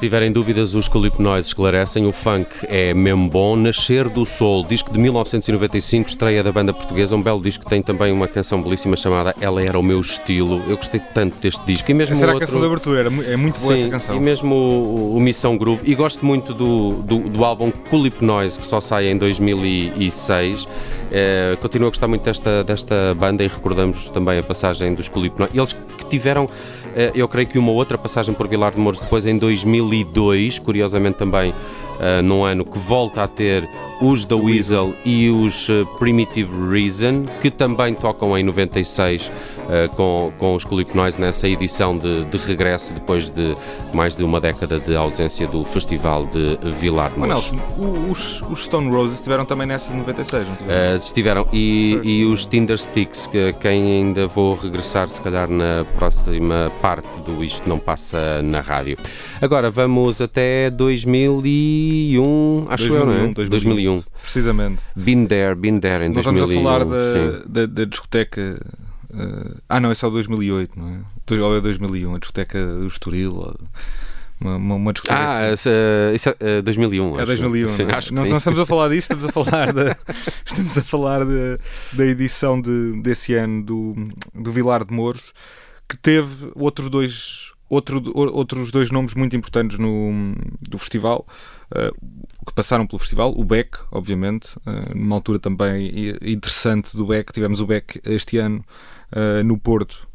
se 0.00 0.06
tiverem 0.06 0.32
dúvidas, 0.32 0.74
os 0.74 0.88
Clip 0.88 1.20
Noise 1.20 1.48
esclarecem. 1.48 2.06
O 2.06 2.12
funk 2.12 2.48
é 2.62 2.94
mesmo 2.94 3.28
bom. 3.28 3.54
Nascer 3.54 4.08
do 4.08 4.24
Sol, 4.24 4.64
disco 4.64 4.90
de 4.90 4.98
1995, 4.98 6.08
estreia 6.08 6.42
da 6.42 6.50
banda 6.50 6.72
portuguesa. 6.72 7.14
Um 7.14 7.22
belo 7.22 7.42
disco 7.42 7.64
que 7.64 7.68
tem 7.68 7.82
também 7.82 8.10
uma 8.10 8.26
canção 8.26 8.62
belíssima 8.62 8.96
chamada 8.96 9.34
Ela 9.42 9.62
Era 9.62 9.78
o 9.78 9.82
Meu 9.82 10.00
Estilo. 10.00 10.62
Eu 10.66 10.78
gostei 10.78 11.02
tanto 11.12 11.36
deste 11.36 11.62
disco. 11.66 11.90
E 11.90 11.92
mesmo 11.92 12.14
essa 12.14 12.24
era 12.24 12.32
outro... 12.32 12.44
a 12.44 12.46
canção 12.46 12.60
de 12.60 12.66
abertura, 12.66 13.00
era, 13.00 13.08
é 13.30 13.36
muito 13.36 13.60
boa 13.60 13.76
Sim, 13.76 13.82
essa 13.82 13.90
canção. 13.90 14.16
E 14.16 14.20
mesmo 14.20 14.54
o, 14.54 15.16
o, 15.16 15.20
Missão 15.20 15.58
Groove. 15.58 15.82
E 15.84 15.94
gosto 15.94 16.24
muito 16.24 16.54
do, 16.54 17.02
do, 17.02 17.18
do 17.28 17.44
álbum 17.44 17.70
Clip 17.70 18.24
Noise, 18.24 18.58
que 18.58 18.66
só 18.66 18.80
sai 18.80 19.08
em 19.10 19.18
2006. 19.18 20.66
É, 21.12 21.56
continuo 21.60 21.88
a 21.88 21.90
gostar 21.90 22.06
muito 22.06 22.22
desta, 22.22 22.62
desta 22.62 23.14
banda 23.18 23.42
e 23.42 23.48
recordamos 23.48 24.10
também 24.10 24.38
a 24.38 24.42
passagem 24.42 24.94
dos 24.94 25.08
Clip 25.08 25.38
Noise. 25.38 25.56
Eles 25.56 25.72
que 25.72 26.04
tiveram 26.06 26.48
eh, 26.94 27.12
eu 27.14 27.28
creio 27.28 27.48
que 27.48 27.58
uma 27.58 27.72
outra 27.72 27.96
passagem 27.96 28.34
por 28.34 28.48
Vilar 28.48 28.72
de 28.72 28.78
Mouros 28.78 29.00
depois 29.00 29.26
em 29.26 29.38
2002, 29.38 30.58
curiosamente 30.58 31.18
também 31.18 31.54
uh, 32.00 32.22
num 32.22 32.44
ano 32.44 32.64
que 32.64 32.78
volta 32.78 33.22
a 33.22 33.28
ter 33.28 33.68
os 34.00 34.24
The 34.24 34.34
Weasel 34.34 34.94
e 35.04 35.28
os 35.28 35.68
uh, 35.68 35.86
Primitive 35.98 36.50
Reason, 36.70 37.24
que 37.40 37.50
também 37.50 37.94
tocam 37.94 38.36
em 38.36 38.42
96 38.42 39.28
uh, 39.28 39.94
com, 39.94 40.32
com 40.38 40.54
os 40.54 40.64
Clip 40.64 40.96
Noise 40.96 41.20
nessa 41.20 41.46
edição 41.46 41.98
de, 41.98 42.24
de, 42.24 42.38
regresso 42.38 42.94
depois 42.94 43.28
de 43.28 43.54
mais 43.92 44.16
de 44.16 44.24
uma 44.24 44.40
década 44.40 44.80
de 44.80 44.96
ausência 44.96 45.46
do 45.46 45.62
Festival 45.64 46.26
de 46.26 46.58
Vilar 46.72 47.12
de. 47.12 47.20
Nelson, 47.20 47.58
os, 48.10 48.42
os, 48.42 48.64
Stone 48.64 48.90
Roses 48.90 49.14
estiveram 49.14 49.44
também 49.44 49.66
nessa 49.66 49.90
de 49.90 49.98
96, 49.98 50.48
não 50.48 50.56
tiveram? 50.56 50.96
estiveram, 50.96 51.48
e, 51.52 52.00
e 52.02 52.24
os 52.24 52.46
Tinder 52.46 52.78
Sticks, 52.78 53.26
que 53.26 53.52
quem 53.54 53.98
ainda 53.98 54.26
vou 54.26 54.54
regressar 54.54 55.08
se 55.08 55.20
calhar 55.20 55.48
na 55.48 55.84
próxima 55.96 56.72
parte 56.80 57.20
do 57.20 57.44
Isto 57.44 57.68
Não 57.68 57.78
Passa 57.78 58.40
na 58.42 58.60
Rádio. 58.60 58.96
Agora 59.42 59.70
vamos 59.70 60.20
até 60.20 60.70
2000 60.70 61.42
2001, 61.90 62.66
acho 62.68 62.88
2001, 62.88 62.98
eu, 62.98 63.06
não 63.06 63.30
é? 63.30 63.34
2001. 63.34 63.40
2001. 63.40 64.02
Precisamente. 64.22 64.82
Been 64.96 65.26
there, 65.26 65.54
been 65.54 65.80
there 65.80 66.04
em 66.04 66.08
Nós 66.08 66.24
2001. 66.24 66.48
Estamos 66.48 66.56
a 66.56 66.62
falar 66.62 66.84
da, 66.84 67.42
da, 67.46 67.66
da 67.66 67.84
discoteca. 67.84 68.60
Uh, 69.12 69.60
ah, 69.68 69.80
não, 69.80 69.90
é 69.90 69.92
o 69.92 70.10
2008, 70.10 70.78
não 70.78 70.88
é? 70.88 71.40
Ou 71.42 71.56
é 71.56 71.60
2001, 71.60 72.14
a 72.14 72.18
discoteca 72.18 72.66
do 72.66 72.86
Estoril. 72.86 73.56
Uma, 74.40 74.56
uma, 74.56 74.74
uma 74.76 74.92
discoteca. 74.92 75.20
Ah, 75.20 75.52
isso 76.14 76.30
é 76.40 76.62
2001. 76.62 77.20
É 77.20 77.26
2001. 77.26 77.68
Sim, 77.68 77.82
não 77.84 77.90
é? 77.90 77.94
Acho 77.94 78.14
nós 78.14 78.24
sim. 78.24 78.30
não 78.30 78.38
estamos 78.38 78.60
a 78.60 78.66
falar 78.66 78.88
disto, 78.88 79.12
estamos 79.12 79.24
a 79.24 79.32
falar, 79.32 79.72
da, 79.72 79.96
estamos 80.46 80.78
a 80.78 80.82
falar 80.82 81.24
de, 81.24 81.58
da 81.92 82.06
edição 82.06 82.60
de, 82.60 83.00
desse 83.02 83.34
ano 83.34 83.62
do, 83.62 84.08
do 84.34 84.50
Vilar 84.52 84.84
de 84.84 84.94
Mouros, 84.94 85.32
que 85.88 85.96
teve 85.96 86.50
outros 86.54 86.88
dois 86.88 87.50
Outro, 87.70 88.02
outros 88.16 88.72
dois 88.72 88.90
nomes 88.90 89.14
muito 89.14 89.36
importantes 89.36 89.78
no, 89.78 90.34
do 90.60 90.76
festival, 90.76 91.24
que 92.46 92.54
passaram 92.54 92.86
pelo 92.86 92.98
festival, 92.98 93.32
o 93.36 93.44
Beck, 93.44 93.78
obviamente, 93.90 94.56
uh, 94.58 94.94
numa 94.96 95.16
altura 95.16 95.38
também 95.38 95.92
interessante 96.22 96.96
do 96.96 97.06
Beck. 97.06 97.32
Tivemos 97.32 97.60
o 97.60 97.66
Beck 97.66 98.00
este 98.04 98.38
ano 98.38 98.64
uh, 99.12 99.44
no 99.44 99.58
Porto, 99.58 100.08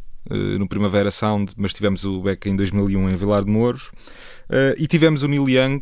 no 0.58 0.68
Primavera 0.68 1.12
Sound, 1.12 1.54
mas 1.56 1.72
tivemos 1.72 2.04
o 2.04 2.20
Beck 2.20 2.50
em 2.50 2.56
2001 2.56 3.12
em 3.12 3.16
Vilar 3.16 3.46
de 3.46 3.52
Mouros. 3.52 3.92
e 4.76 4.88
tivemos 4.88 5.22
o 5.22 5.28
Neil 5.28 5.48
Young 5.48 5.82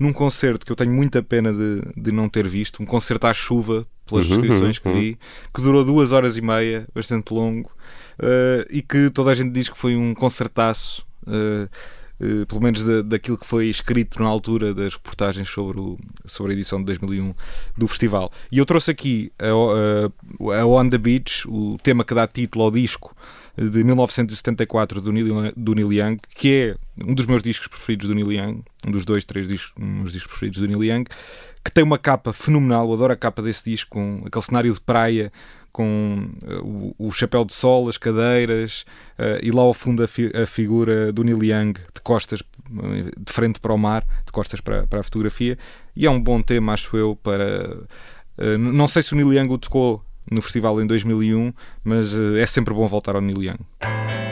num 0.00 0.12
concerto 0.12 0.66
que 0.66 0.72
eu 0.72 0.74
tenho 0.74 0.90
muita 0.90 1.22
pena 1.22 1.52
de, 1.52 1.80
de 1.96 2.10
não 2.10 2.28
ter 2.28 2.48
visto, 2.48 2.82
um 2.82 2.86
concerto 2.86 3.28
à 3.28 3.32
chuva, 3.32 3.86
pelas 4.04 4.28
uhum, 4.28 4.40
descrições 4.40 4.78
que 4.80 4.88
uhum. 4.88 4.94
vi, 5.00 5.18
que 5.54 5.62
durou 5.62 5.84
duas 5.84 6.10
horas 6.10 6.36
e 6.36 6.40
meia, 6.40 6.88
bastante 6.92 7.32
longo, 7.32 7.70
e 8.68 8.82
que 8.82 9.10
toda 9.10 9.30
a 9.30 9.34
gente 9.36 9.52
diz 9.52 9.68
que 9.68 9.78
foi 9.78 9.94
um 9.94 10.12
concertaço 10.12 11.06
uh, 11.28 11.70
pelo 12.46 12.60
menos 12.60 12.82
da, 12.84 13.02
daquilo 13.02 13.36
que 13.36 13.46
foi 13.46 13.66
escrito 13.66 14.22
na 14.22 14.28
altura 14.28 14.72
das 14.72 14.94
reportagens 14.94 15.48
sobre, 15.48 15.80
o, 15.80 15.98
sobre 16.24 16.52
a 16.52 16.54
edição 16.54 16.78
de 16.78 16.86
2001 16.86 17.34
do 17.76 17.88
festival. 17.88 18.30
E 18.50 18.58
eu 18.58 18.66
trouxe 18.66 18.90
aqui 18.90 19.32
a, 19.38 20.52
a, 20.52 20.60
a 20.60 20.66
On 20.66 20.88
the 20.88 20.98
Beach, 20.98 21.46
o 21.48 21.76
tema 21.82 22.04
que 22.04 22.14
dá 22.14 22.26
título 22.26 22.64
ao 22.64 22.70
disco 22.70 23.14
de 23.56 23.84
1974 23.84 25.00
do 25.00 25.12
Neil, 25.12 25.52
do 25.56 25.74
Neil 25.74 25.92
Young, 25.92 26.16
que 26.34 26.52
é 26.52 26.76
um 27.04 27.14
dos 27.14 27.26
meus 27.26 27.42
discos 27.42 27.68
preferidos 27.68 28.08
do 28.08 28.14
Neil 28.14 28.32
Young, 28.32 28.62
um 28.86 28.90
dos 28.90 29.04
dois, 29.04 29.24
três 29.24 29.46
discos, 29.46 29.72
dos 30.02 30.12
discos 30.12 30.32
preferidos 30.32 30.60
do 30.60 30.66
Neil 30.66 30.82
Young, 30.84 31.04
que 31.64 31.70
tem 31.70 31.84
uma 31.84 31.98
capa 31.98 32.32
fenomenal, 32.32 32.88
eu 32.88 32.94
adoro 32.94 33.12
a 33.12 33.16
capa 33.16 33.40
desse 33.40 33.70
disco, 33.70 33.90
com 33.90 34.22
aquele 34.26 34.44
cenário 34.44 34.72
de 34.72 34.80
praia 34.80 35.32
com 35.74 36.30
uh, 36.44 36.94
o, 36.98 37.08
o, 37.08 37.10
chapéu 37.10 37.44
de 37.44 37.52
sol, 37.52 37.88
as 37.88 37.98
cadeiras 37.98 38.84
uh, 39.18 39.42
e 39.42 39.50
lá 39.50 39.62
ao 39.62 39.74
fundo 39.74 40.04
a, 40.04 40.08
fi 40.08 40.30
a, 40.32 40.46
figura 40.46 41.12
do 41.12 41.24
Neil 41.24 41.42
Young 41.42 41.72
de 41.72 42.00
costas, 42.00 42.44
de 42.70 43.32
frente 43.32 43.58
para 43.58 43.74
o 43.74 43.76
mar, 43.76 44.06
de 44.24 44.30
costas 44.30 44.60
para, 44.60 44.86
para 44.86 45.00
a 45.00 45.02
fotografia. 45.02 45.58
E 45.96 46.06
é 46.06 46.10
um 46.10 46.20
bom 46.20 46.40
tema, 46.40 46.72
acho 46.72 46.96
eu, 46.96 47.18
para. 47.20 47.76
Uh, 48.38 48.56
não 48.56 48.86
sei 48.86 49.02
se 49.02 49.12
o 49.14 49.16
Neil 49.16 49.32
Young 49.32 49.52
o 49.52 49.58
tocou 49.58 50.00
no 50.30 50.40
festival 50.40 50.80
em 50.80 50.86
2001, 50.86 51.52
mas 51.82 52.16
é 52.16 52.46
sempre 52.46 52.72
bom 52.72 52.86
voltar 52.86 53.16
ao 53.16 53.20
Neil 53.20 53.42
Young. 53.42 54.23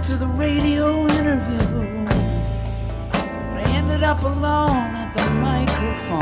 went 0.00 0.06
to 0.06 0.16
the 0.16 0.26
radio 0.28 1.06
interview. 1.08 2.06
But 3.10 3.58
I 3.58 3.64
ended 3.74 4.02
up 4.02 4.22
alone 4.22 4.94
at 4.96 5.12
the 5.12 5.28
microphone. 5.46 6.20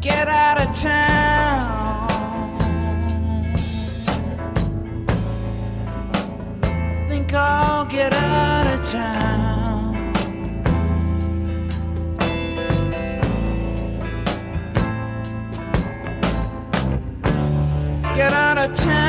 Get 0.00 0.28
out 0.28 0.58
of 0.60 0.76
town. 0.76 2.08
Think 7.08 7.32
I'll 7.32 7.86
get 7.86 8.12
out 8.12 8.66
of 8.78 8.84
town. 8.90 9.45
time. 18.74 19.05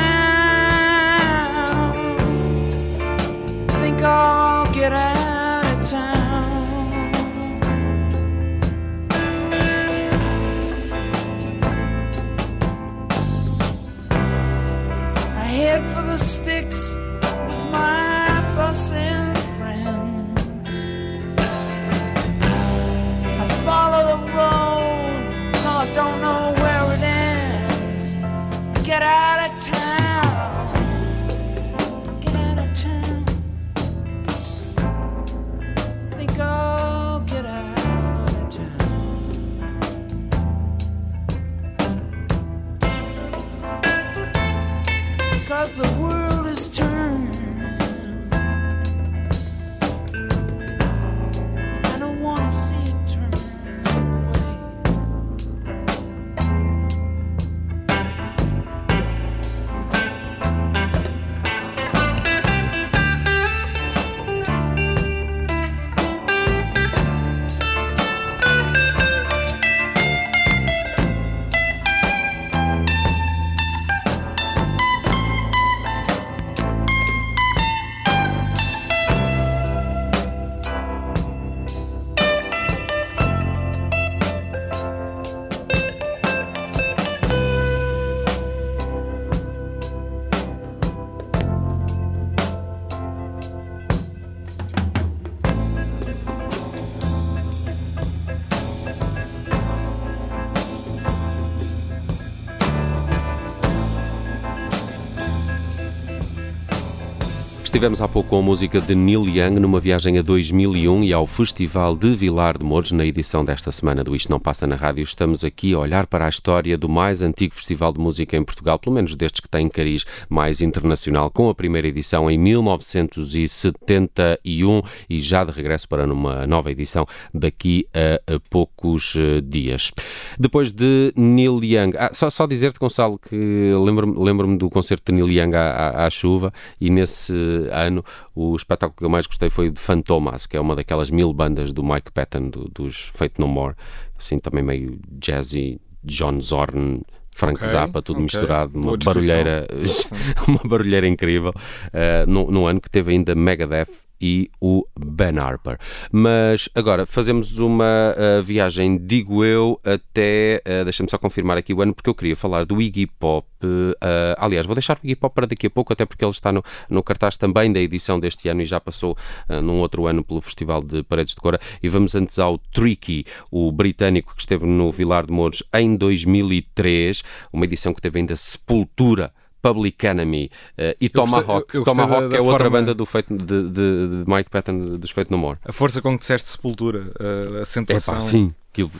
Estivemos 107.78 108.02
há 108.02 108.08
pouco 108.08 108.30
com 108.30 108.40
a 108.40 108.42
música 108.42 108.80
de 108.80 108.92
Neil 108.92 109.28
Young 109.28 109.60
numa 109.60 109.78
viagem 109.78 110.18
a 110.18 110.22
2001 110.22 111.04
e 111.04 111.12
ao 111.12 111.24
Festival 111.24 111.94
de 111.94 112.10
Vilar 112.10 112.58
de 112.58 112.64
Mouros 112.64 112.90
na 112.90 113.06
edição 113.06 113.44
desta 113.44 113.70
semana 113.70 114.02
do 114.02 114.16
Isto 114.16 114.32
Não 114.32 114.40
Passa 114.40 114.66
na 114.66 114.74
Rádio. 114.74 115.04
Estamos 115.04 115.44
aqui 115.44 115.74
a 115.74 115.78
olhar 115.78 116.08
para 116.08 116.26
a 116.26 116.28
história 116.28 116.76
do 116.76 116.88
mais 116.88 117.22
antigo 117.22 117.54
festival 117.54 117.92
de 117.92 118.00
música 118.00 118.36
em 118.36 118.42
Portugal, 118.42 118.80
pelo 118.80 118.96
menos 118.96 119.14
destes 119.14 119.40
que 119.40 119.48
têm 119.48 119.68
cariz 119.68 120.04
mais 120.28 120.60
internacional, 120.60 121.30
com 121.30 121.48
a 121.48 121.54
primeira 121.54 121.86
edição 121.86 122.28
em 122.28 122.36
1971 122.36 124.82
e 125.08 125.20
já 125.20 125.44
de 125.44 125.52
regresso 125.52 125.88
para 125.88 126.04
uma 126.04 126.44
nova 126.48 126.72
edição 126.72 127.06
daqui 127.32 127.86
a, 127.94 128.20
a 128.34 128.40
poucos 128.50 129.14
uh, 129.14 129.40
dias. 129.40 129.92
Depois 130.36 130.72
de 130.72 131.12
Neil 131.14 131.62
Young, 131.62 131.92
ah, 131.96 132.10
só, 132.12 132.28
só 132.28 132.44
dizer-te, 132.44 132.80
Gonçalo, 132.80 133.20
que 133.20 133.70
lembro-me 133.72 134.18
lembro 134.18 134.56
do 134.56 134.68
concerto 134.68 135.12
de 135.12 135.22
Neil 135.22 135.30
Young 135.30 135.54
à, 135.54 135.70
à, 135.70 136.06
à 136.06 136.10
chuva 136.10 136.52
e 136.80 136.90
nesse 136.90 137.67
ano 137.70 138.04
o 138.34 138.54
espetáculo 138.56 138.96
que 138.96 139.04
eu 139.04 139.10
mais 139.10 139.26
gostei 139.26 139.50
foi 139.50 139.70
de 139.70 139.80
Fantomas, 139.80 140.46
que 140.46 140.56
é 140.56 140.60
uma 140.60 140.74
daquelas 140.76 141.10
mil 141.10 141.32
bandas 141.32 141.72
do 141.72 141.82
Mike 141.82 142.12
Patton, 142.12 142.48
do, 142.48 142.68
dos 142.68 143.10
Fate 143.14 143.38
No 143.38 143.48
More, 143.48 143.74
assim 144.18 144.38
também 144.38 144.62
meio 144.62 144.98
jazzy, 145.20 145.80
John 146.04 146.40
Zorn, 146.40 147.02
Frank 147.34 147.56
okay, 147.56 147.68
Zappa, 147.68 148.02
tudo 148.02 148.16
okay. 148.16 148.24
misturado, 148.24 148.78
uma 148.78 148.96
barulheira, 148.96 149.66
uma 150.46 150.60
barulheira 150.64 151.06
incrível, 151.06 151.50
uh, 151.50 152.30
num, 152.30 152.50
num 152.50 152.66
ano 152.66 152.80
que 152.80 152.90
teve 152.90 153.12
ainda 153.12 153.34
Megadeth 153.34 154.07
e 154.20 154.50
o 154.60 154.84
Ben 154.98 155.38
Harper. 155.38 155.78
Mas 156.10 156.68
agora 156.74 157.06
fazemos 157.06 157.58
uma 157.58 158.14
uh, 158.16 158.42
viagem, 158.42 158.98
digo 158.98 159.44
eu, 159.44 159.80
até. 159.84 160.62
Uh, 160.66 160.84
Deixa-me 160.84 161.10
só 161.10 161.18
confirmar 161.18 161.56
aqui 161.58 161.72
o 161.74 161.82
ano, 161.82 161.94
porque 161.94 162.08
eu 162.10 162.14
queria 162.14 162.36
falar 162.36 162.64
do 162.64 162.80
Iggy 162.80 163.06
Pop. 163.06 163.46
Uh, 163.62 163.94
aliás, 164.38 164.66
vou 164.66 164.74
deixar 164.74 164.96
o 164.96 165.00
Iggy 165.02 165.16
Pop 165.16 165.34
para 165.34 165.46
daqui 165.46 165.66
a 165.66 165.70
pouco, 165.70 165.92
até 165.92 166.04
porque 166.04 166.24
ele 166.24 166.30
está 166.30 166.52
no, 166.52 166.62
no 166.88 167.02
cartaz 167.02 167.36
também 167.36 167.72
da 167.72 167.80
edição 167.80 168.18
deste 168.18 168.48
ano 168.48 168.62
e 168.62 168.64
já 168.64 168.80
passou 168.80 169.16
uh, 169.48 169.62
num 169.62 169.78
outro 169.80 170.06
ano 170.06 170.24
pelo 170.24 170.40
Festival 170.40 170.82
de 170.82 171.02
Paredes 171.02 171.34
de 171.34 171.40
Cora. 171.40 171.60
E 171.82 171.88
vamos 171.88 172.14
antes 172.14 172.38
ao 172.38 172.58
Tricky, 172.58 173.24
o 173.50 173.70
britânico 173.70 174.34
que 174.34 174.40
esteve 174.40 174.66
no 174.66 174.90
Vilar 174.90 175.26
de 175.26 175.32
Mouros 175.32 175.62
em 175.74 175.96
2003, 175.96 177.22
uma 177.52 177.64
edição 177.64 177.92
que 177.94 178.00
teve 178.00 178.18
ainda 178.18 178.36
Sepultura 178.36 179.32
Public 179.68 180.06
Enemy 180.06 180.50
uh, 180.78 180.96
e 181.00 181.08
Tomahawk. 181.08 181.74
Eu, 181.74 181.80
eu 181.80 181.84
Tomahawk 181.84 182.34
é 182.34 182.40
outra 182.40 182.70
banda 182.70 182.94
do 182.94 183.04
feito 183.04 183.36
de, 183.36 183.68
de, 183.68 184.08
de, 184.08 184.24
Mike 184.26 184.50
Patton 184.50 184.96
dos 184.96 185.10
Feito 185.10 185.30
No 185.30 185.38
More. 185.38 185.58
A 185.64 185.72
força 185.72 186.00
com 186.00 186.14
que 186.14 186.20
disseste 186.20 186.48
Sepultura, 186.48 187.12
uh, 187.20 187.58
a 187.58 187.62
acentuação. 187.62 188.14
Epá, 188.14 188.20
sim, 188.22 188.54
aquilo. 188.70 188.90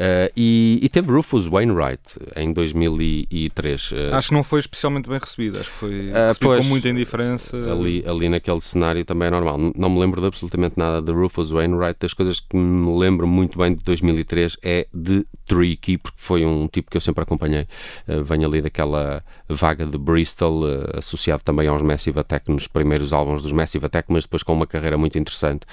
Uh, 0.00 0.32
e, 0.36 0.78
e, 0.82 0.88
teve 0.88 1.12
Rufus 1.12 1.46
Wainwright 1.46 2.00
em 2.36 2.52
2003. 2.52 3.90
Uh, 3.90 3.94
eh, 3.94 4.14
acho 4.14 4.28
que 4.28 4.34
não 4.34 4.42
foi 4.42 4.60
especialmente 4.60 5.10
bem 5.10 5.18
recebido, 5.18 5.58
acho 5.58 5.70
que 5.70 5.76
foi 5.76 5.90
uh, 5.90 6.14
recebido 6.14 6.38
pois, 6.40 6.60
com 6.60 6.66
muita 6.68 6.88
indiferença. 6.88 7.56
Ali, 7.70 8.02
ali 8.06 8.28
naquele 8.28 8.60
cenário 8.60 9.04
também 9.04 9.28
é 9.28 9.30
normal. 9.30 9.58
Não 9.76 9.90
me 9.90 10.00
lembro 10.00 10.20
de 10.20 10.28
absolutamente 10.28 10.74
nada 10.78 11.02
de 11.02 11.12
Rufus 11.12 11.50
Wainwright. 11.50 11.98
Das 12.00 12.14
coisas 12.14 12.40
que 12.40 12.56
me 12.56 12.98
lembro 12.98 13.26
muito 13.26 13.58
bem 13.58 13.74
de 13.74 13.82
2003 13.84 14.56
é 14.62 14.86
de 14.94 15.26
Tricky, 15.46 15.98
porque 15.98 16.18
foi 16.18 16.46
um 16.46 16.66
tipo 16.68 16.90
que 16.90 16.96
eu 16.96 17.00
sempre 17.00 17.22
acompanhei. 17.22 17.66
Uh, 18.08 18.22
venho 18.22 18.46
ali 18.46 18.62
daquela 18.62 19.22
vaga 19.48 19.84
de 19.84 19.98
Bristol, 19.98 20.64
associado 20.94 21.42
também 21.42 21.66
aos 21.66 21.82
Massive 21.82 22.20
Attack 22.20 22.48
nos 22.50 22.68
primeiros 22.68 23.12
álbuns 23.12 23.42
dos 23.42 23.52
Massive 23.52 23.84
Attack, 23.84 24.10
mas 24.10 24.24
depois 24.24 24.44
com 24.44 24.52
uma 24.52 24.66
carreira 24.66 24.96
muito 24.96 25.18
interessante. 25.18 25.66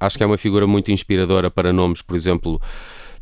acho 0.00 0.16
que 0.16 0.24
é 0.24 0.26
uma 0.26 0.38
figura 0.38 0.66
muito 0.66 0.90
inspiradora 0.90 1.50
para 1.50 1.74
nomes, 1.74 1.95
por 2.02 2.16
exemplo. 2.16 2.60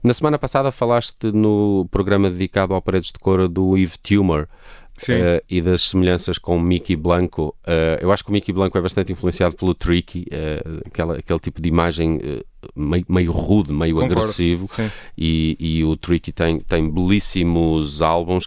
Na 0.02 0.12
semana 0.12 0.38
passada 0.38 0.70
falaste 0.70 1.32
no 1.32 1.88
programa 1.90 2.30
dedicado 2.30 2.74
ao 2.74 2.82
Paredes 2.82 3.10
de 3.10 3.18
Cora 3.18 3.48
do 3.48 3.76
Eve 3.76 3.96
Tumor. 4.02 4.46
Uh, 5.02 5.42
e 5.50 5.60
das 5.60 5.88
semelhanças 5.88 6.38
com 6.38 6.58
Mickey 6.58 6.94
Blanco. 6.94 7.54
Uh, 7.66 7.98
eu 8.00 8.12
acho 8.12 8.22
que 8.22 8.30
o 8.30 8.32
Mickey 8.32 8.52
Blanco 8.52 8.78
é 8.78 8.80
bastante 8.80 9.10
influenciado 9.10 9.56
pelo 9.56 9.74
Tricky, 9.74 10.24
uh, 10.30 10.82
aquela, 10.86 11.16
aquele 11.16 11.40
tipo 11.40 11.60
de 11.60 11.68
imagem 11.68 12.20
meio, 12.76 13.04
meio, 13.08 13.32
rude, 13.32 13.72
meio 13.72 13.96
Concordo. 13.96 14.20
agressivo. 14.20 14.68
E, 15.18 15.56
e, 15.58 15.84
o 15.84 15.96
Tricky 15.96 16.30
tem, 16.30 16.60
tem 16.60 16.88
belíssimos 16.88 18.02
álbuns. 18.02 18.46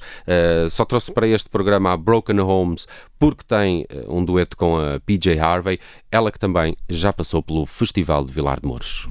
só 0.69 0.85
trouxe 0.85 1.11
para 1.11 1.27
este 1.27 1.49
programa 1.49 1.91
a 1.91 1.97
Broken 1.97 2.39
Homes 2.39 2.87
porque 3.19 3.43
tem 3.45 3.85
um 4.07 4.23
dueto 4.23 4.55
com 4.55 4.77
a 4.77 4.99
PJ 5.01 5.37
Harvey, 5.37 5.79
ela 6.09 6.31
que 6.31 6.39
também 6.39 6.77
já 6.87 7.11
passou 7.11 7.43
pelo 7.43 7.65
Festival 7.65 8.23
de 8.23 8.31
Vilar 8.31 8.61
de 8.61 8.67
Mouros. 8.67 9.07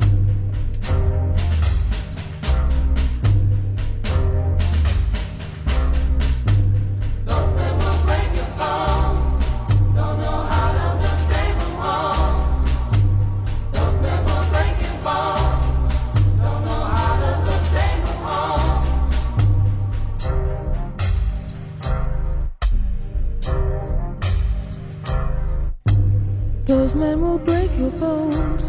Your 27.79 27.91
bones. 27.91 28.65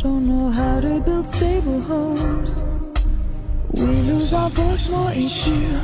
Don't 0.00 0.28
know 0.28 0.50
how 0.50 0.80
to 0.80 1.00
build 1.00 1.26
stable 1.26 1.80
homes. 1.80 2.62
We 3.72 3.86
lose 4.10 4.32
our 4.32 4.48
voice 4.48 4.88
more 4.88 5.12
each 5.12 5.46
year. 5.48 5.80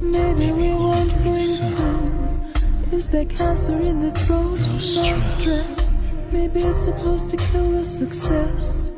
Maybe 0.00 0.50
we 0.52 0.72
won't 0.72 1.14
win 1.24 1.36
soon. 1.36 2.52
Is 2.90 3.08
there 3.08 3.26
cancer 3.26 3.78
in 3.78 4.00
the 4.00 4.10
throat? 4.12 4.60
No 4.60 4.78
stress. 4.78 5.96
Maybe 6.30 6.60
it's 6.60 6.84
supposed 6.84 7.28
to 7.30 7.36
kill 7.36 7.70
the 7.72 7.84
success. 7.84 8.90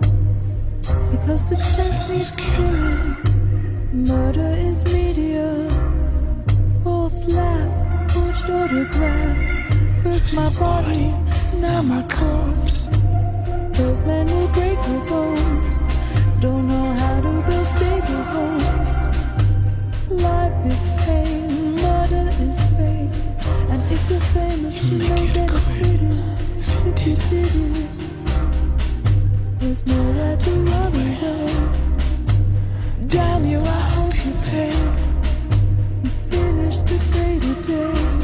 Because 1.11 1.40
success 1.49 2.11
needs 2.11 2.37
killing. 2.37 3.17
Murder 3.93 4.55
is 4.57 4.85
media. 4.85 5.69
False 6.85 7.25
laugh, 7.25 8.12
forged 8.12 8.51
autograph. 8.51 9.55
First 10.03 10.37
my 10.37 10.51
body, 10.51 11.14
now 11.64 11.83
my 11.83 12.03
corpse. 12.18 12.79
Those 13.79 14.05
men 14.05 14.27
break 14.57 14.81
your 14.88 15.03
bones. 15.11 15.79
Don't 16.44 16.64
know 16.70 16.88
how 17.00 17.16
to 17.27 17.33
build 17.46 17.68
stable 17.74 18.24
homes. 18.35 18.94
Life 20.27 20.59
is 20.72 20.83
pain, 21.05 21.74
murder 21.85 22.27
is 22.46 22.59
pain. 22.77 23.09
And 23.72 23.81
if 23.94 24.03
you're 24.11 24.27
famous, 24.37 24.77
you 24.85 24.98
may 24.98 25.27
get 25.37 25.50
acquitted. 25.57 26.03
If 26.90 26.98
you 27.07 27.14
did 27.31 27.55
it, 27.72 27.90
there's 29.59 29.83
nowhere 29.87 30.37
to 30.44 30.50
run 30.70 30.92
away. 31.03 31.48
Damn 33.14 33.42
you, 33.53 33.61
I 33.79 33.83
hope 33.94 34.16
you 34.27 34.33
pay. 34.50 34.74
You 36.05 36.11
finish 36.31 36.79
the 36.88 36.98
day 37.14 38.24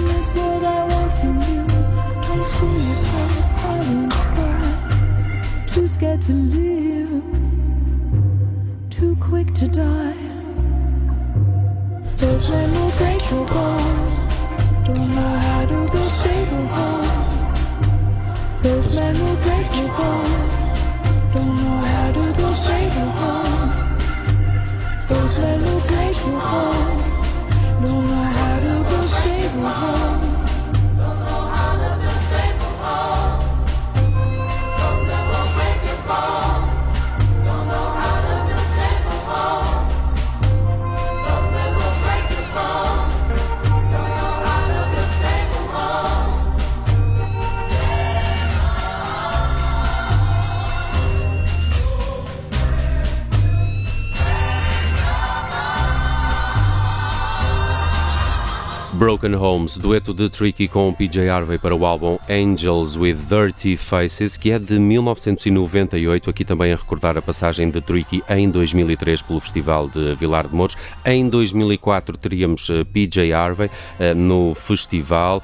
Broken 59.21 59.35
Homes, 59.35 59.77
dueto 59.77 60.15
de 60.15 60.27
Tricky 60.29 60.67
com 60.67 60.91
PJ 60.91 61.29
Harvey 61.29 61.59
para 61.59 61.75
o 61.75 61.85
álbum 61.85 62.17
Angels 62.27 62.95
with 62.97 63.17
Dirty 63.29 63.77
Faces, 63.77 64.35
que 64.35 64.49
é 64.49 64.57
de 64.57 64.79
1998. 64.79 66.27
Aqui 66.27 66.43
também 66.43 66.73
a 66.73 66.75
recordar 66.75 67.15
a 67.15 67.21
passagem 67.21 67.69
de 67.69 67.79
Tricky 67.81 68.23
em 68.27 68.49
2003 68.49 69.21
pelo 69.21 69.39
Festival 69.39 69.87
de 69.87 70.15
Vilar 70.15 70.47
de 70.47 70.55
Mouros. 70.55 70.75
Em 71.05 71.29
2004 71.29 72.17
teríamos 72.17 72.67
eh, 72.71 72.83
PJ 72.83 73.31
Harvey 73.31 73.67
uh, 73.67 74.15
no 74.15 74.55
festival 74.55 75.43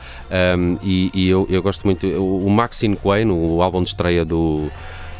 um, 0.57 0.79
e, 0.81 1.11
e 1.13 1.29
eu, 1.29 1.45
eu, 1.47 1.61
gosto 1.61 1.85
muito. 1.85 2.07
O 2.07 2.49
Maxine 2.49 2.95
Quay, 2.95 3.25
o 3.27 3.61
álbum 3.61 3.83
de 3.83 3.89
estreia 3.89 4.25
do, 4.25 4.71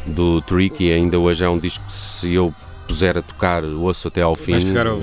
do 0.04 0.40
Tricky, 0.40 0.90
ainda 0.90 1.16
hoje 1.16 1.44
é 1.44 1.48
um 1.48 1.60
disco 1.60 1.86
que 1.86 1.92
se 1.92 2.34
eu 2.34 2.52
puser 2.88 3.18
a 3.18 3.22
tocar, 3.22 3.62
ouço 3.64 4.08
até 4.08 4.22
ao 4.22 4.34
fim, 4.34 4.54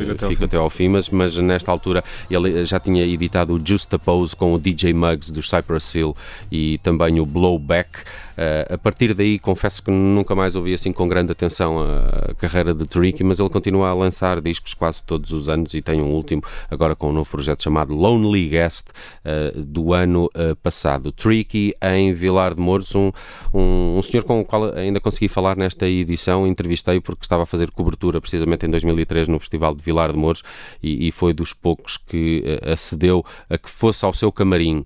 até 0.10 0.28
fico 0.28 0.43
ao 0.43 0.48
até 0.48 0.58
ao 0.58 0.69
fim, 0.69 0.89
mas, 0.89 1.08
mas 1.08 1.38
nesta 1.38 1.71
altura 1.71 2.04
ele 2.30 2.65
já 2.65 2.80
tinha 2.80 3.06
editado 3.06 3.54
o 3.54 3.62
Justapose 3.63 4.36
com 4.36 4.54
o 4.54 4.60
DJ 4.60 4.93
Muggs 4.93 5.32
dos 5.32 5.48
Cypress 5.48 5.95
Hill 5.95 6.17
e 6.52 6.80
também 6.80 7.19
o 7.19 7.26
Blowback. 7.26 8.00
Uh, 8.36 8.74
a 8.74 8.78
partir 8.78 9.13
daí, 9.13 9.39
confesso 9.39 9.82
que 9.82 9.89
nunca 9.89 10.36
mais 10.36 10.56
ouvi 10.58 10.74
assim 10.74 10.91
com 10.91 11.08
grande 11.08 11.32
atenção 11.32 11.80
a, 11.80 12.34
carreira 12.36 12.74
de 12.74 12.86
Tricky, 12.86 13.24
mas 13.24 13.39
ele 13.39 13.50
continua 13.50 13.89
a 13.89 13.93
lançar 13.93 14.41
discos 14.41 14.74
quase 14.74 15.02
todos 15.04 15.32
os 15.32 15.48
anos 15.48 15.74
e 15.74 15.82
tem 15.82 16.02
um 16.02 16.12
último 16.12 16.41
agora 16.69 16.95
com 16.95 17.10
um 17.10 17.13
novo 17.13 17.30
projeto 17.30 17.63
chamado 17.63 17.95
Lonely 17.95 18.50
Guest 18.50 18.89
uh, 18.89 19.62
do 19.62 19.93
ano 19.93 20.26
uh, 20.26 20.56
passado. 20.58 21.12
Tricky 21.13 21.74
em 21.82 22.12
Vilar 22.12 22.54
de 22.54 22.62
Mouros, 22.62 22.93
um, 22.93 23.12
um, 23.54 23.98
um, 23.98 24.02
senhor 24.02 24.24
com 24.24 24.41
o 24.41 24.45
qual 24.45 24.76
ainda 24.76 25.00
consegui 25.00 25.30
falar 25.30 25.56
nesta 25.56 25.88
edição, 25.88 26.45
entrevistei 26.45 27.00
porque 27.00 27.24
estava 27.24 27.43
a 27.43 27.45
fazer 27.45 27.71
cobertura 27.71 28.19
precisamente 28.19 28.65
em 28.65 28.69
2003 28.69 29.30
no 29.30 29.39
Festival 29.39 29.74
de 29.74 29.82
Vilar 29.82 30.12
de 30.12 30.17
Mouros 30.17 30.43
e, 30.84 31.08
e 31.08 31.12
foi 31.12 31.34
dos 31.34 31.54
poucos 31.54 31.98
que 31.98 32.43
acedeu 32.65 33.24
a 33.50 33.58
que 33.58 33.69
fosse 33.69 34.04
ao 34.04 34.13
seu 34.13 34.32
camarim. 34.32 34.86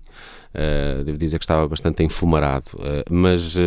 Uh, 0.54 1.04
devo 1.04 1.16
dizer 1.16 1.38
que 1.38 1.44
estava 1.44 1.68
bastante 1.68 2.02
enfumarado, 2.02 2.70
uh, 2.74 3.04
mas 3.08 3.54
uh, 3.56 3.60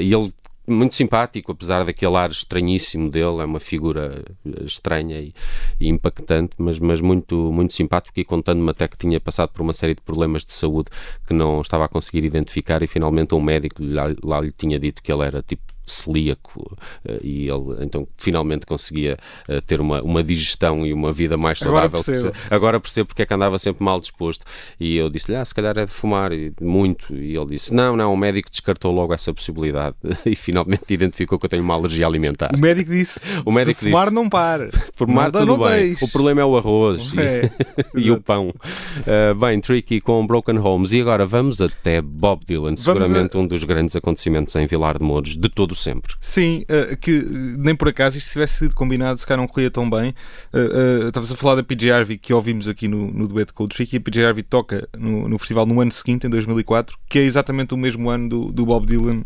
ele 0.00 0.32
muito 0.66 0.94
simpático, 0.94 1.52
apesar 1.52 1.84
daquele 1.84 2.16
ar 2.16 2.30
estranhíssimo 2.30 3.10
dele, 3.10 3.40
é 3.40 3.44
uma 3.44 3.60
figura 3.60 4.24
estranha 4.64 5.20
e, 5.20 5.34
e, 5.78 5.88
impactante, 5.88 6.54
mas, 6.56 6.78
mas 6.78 7.00
muito, 7.00 7.52
muito 7.52 7.74
simpático 7.74 8.18
e 8.18 8.24
contando-me 8.24 8.70
até 8.70 8.88
que 8.88 8.96
tinha 8.96 9.20
passado 9.20 9.50
por 9.50 9.62
uma 9.62 9.74
série 9.74 9.94
de 9.94 10.00
problemas 10.00 10.44
de 10.44 10.52
saúde 10.52 10.90
que 11.26 11.34
não 11.34 11.60
estava 11.60 11.84
a 11.84 11.88
conseguir 11.88 12.24
identificar 12.24 12.82
e 12.82 12.86
finalmente 12.86 13.34
um 13.34 13.42
médico 13.42 13.82
lá, 13.84 14.04
lá 14.22 14.40
lhe 14.40 14.52
tinha 14.52 14.78
dito 14.78 15.02
que 15.02 15.12
ele 15.12 15.24
era 15.24 15.42
tipo 15.42 15.73
celíaco 15.86 16.76
eh, 17.04 17.20
e 17.22 17.48
ele 17.48 17.84
então 17.84 18.06
finalmente 18.16 18.66
conseguia 18.66 19.16
eh, 19.48 19.60
ter 19.60 19.80
uma, 19.80 20.02
uma 20.02 20.22
digestão 20.22 20.86
e 20.86 20.92
uma 20.92 21.12
vida 21.12 21.36
mais 21.36 21.58
saudável. 21.58 22.00
Agora 22.00 22.04
percebo, 22.04 22.34
Agora 22.50 22.80
percebo 22.80 23.06
porque 23.08 23.22
é 23.22 23.26
que 23.26 23.34
andava 23.34 23.58
sempre 23.58 23.84
mal 23.84 24.00
disposto. 24.00 24.44
E 24.78 24.96
eu 24.96 25.10
disse-lhe, 25.10 25.36
ah, 25.36 25.44
se 25.44 25.54
calhar 25.54 25.76
é 25.78 25.84
de 25.84 25.90
fumar 25.90 26.32
e 26.32 26.52
muito. 26.60 27.14
E 27.14 27.36
ele 27.36 27.46
disse, 27.46 27.74
não, 27.74 27.96
não, 27.96 28.12
o 28.12 28.16
médico 28.16 28.50
descartou 28.50 28.92
logo 28.92 29.12
essa 29.12 29.32
possibilidade 29.32 29.96
e 30.24 30.34
finalmente 30.34 30.92
identificou 30.92 31.38
que 31.38 31.46
eu 31.46 31.50
tenho 31.50 31.62
uma 31.62 31.74
alergia 31.74 32.06
alimentar. 32.06 32.50
O 32.54 32.60
médico 32.60 32.90
disse, 32.90 33.20
o 33.44 33.52
médico 33.52 33.80
de 33.80 33.90
fumar 33.90 34.04
disse, 34.04 34.14
não 34.14 34.28
para. 34.28 34.68
Por 34.96 35.06
fumar 35.06 35.32
tudo 35.32 35.46
não 35.46 35.58
bem. 35.58 35.88
Deixe. 35.88 36.04
O 36.04 36.08
problema 36.08 36.40
é 36.40 36.44
o 36.44 36.56
arroz 36.56 37.12
é. 37.16 37.50
e, 37.94 38.02
e 38.02 38.10
o 38.10 38.20
pão. 38.20 38.48
Uh, 38.48 39.34
bem, 39.34 39.60
Tricky 39.60 40.00
com 40.00 40.26
Broken 40.26 40.58
Homes. 40.58 40.92
E 40.92 41.00
agora 41.00 41.26
vamos 41.26 41.60
até 41.60 42.00
Bob 42.00 42.44
Dylan, 42.46 42.76
seguramente 42.76 43.36
a... 43.36 43.40
um 43.40 43.46
dos 43.46 43.64
grandes 43.64 43.96
acontecimentos 43.96 44.54
em 44.56 44.66
Vilar 44.66 44.98
de 44.98 45.04
Mouros 45.04 45.36
de 45.36 45.48
todo 45.48 45.73
sempre. 45.74 46.14
Sim, 46.20 46.64
uh, 46.68 46.96
que 46.96 47.22
nem 47.58 47.74
por 47.74 47.88
acaso 47.88 48.18
isto 48.18 48.32
tivesse 48.32 48.58
sido 48.58 48.74
combinado, 48.74 49.18
se 49.18 49.26
calhar 49.26 49.40
não 49.40 49.48
corria 49.48 49.70
tão 49.70 49.88
bem. 49.88 50.14
Uh, 50.52 51.08
Estavas 51.08 51.32
a 51.32 51.36
falar 51.36 51.56
da 51.56 51.62
PJ 51.62 51.90
Harvey, 51.90 52.18
que 52.18 52.32
ouvimos 52.32 52.68
aqui 52.68 52.88
no, 52.88 53.10
no 53.10 53.28
dueto 53.28 53.52
com 53.54 53.64
o 53.64 53.68
e 53.78 53.96
a 53.96 54.00
PJ 54.00 54.24
Harvey 54.24 54.42
toca 54.42 54.88
no, 54.96 55.28
no 55.28 55.38
festival 55.38 55.66
no 55.66 55.80
ano 55.80 55.92
seguinte, 55.92 56.26
em 56.26 56.30
2004, 56.30 56.96
que 57.08 57.18
é 57.18 57.22
exatamente 57.22 57.74
o 57.74 57.76
mesmo 57.76 58.08
ano 58.10 58.28
do, 58.28 58.52
do 58.52 58.66
Bob 58.66 58.86
Dylan 58.86 59.22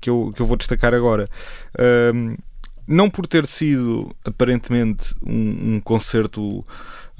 que, 0.00 0.10
eu, 0.10 0.32
que 0.34 0.42
eu 0.42 0.46
vou 0.46 0.56
destacar 0.56 0.92
agora. 0.92 1.28
Ehm, 1.78 2.34
não 2.86 3.08
por 3.08 3.26
ter 3.26 3.46
sido 3.46 4.14
aparentemente 4.24 5.14
um, 5.24 5.76
um 5.76 5.80
concerto 5.80 6.64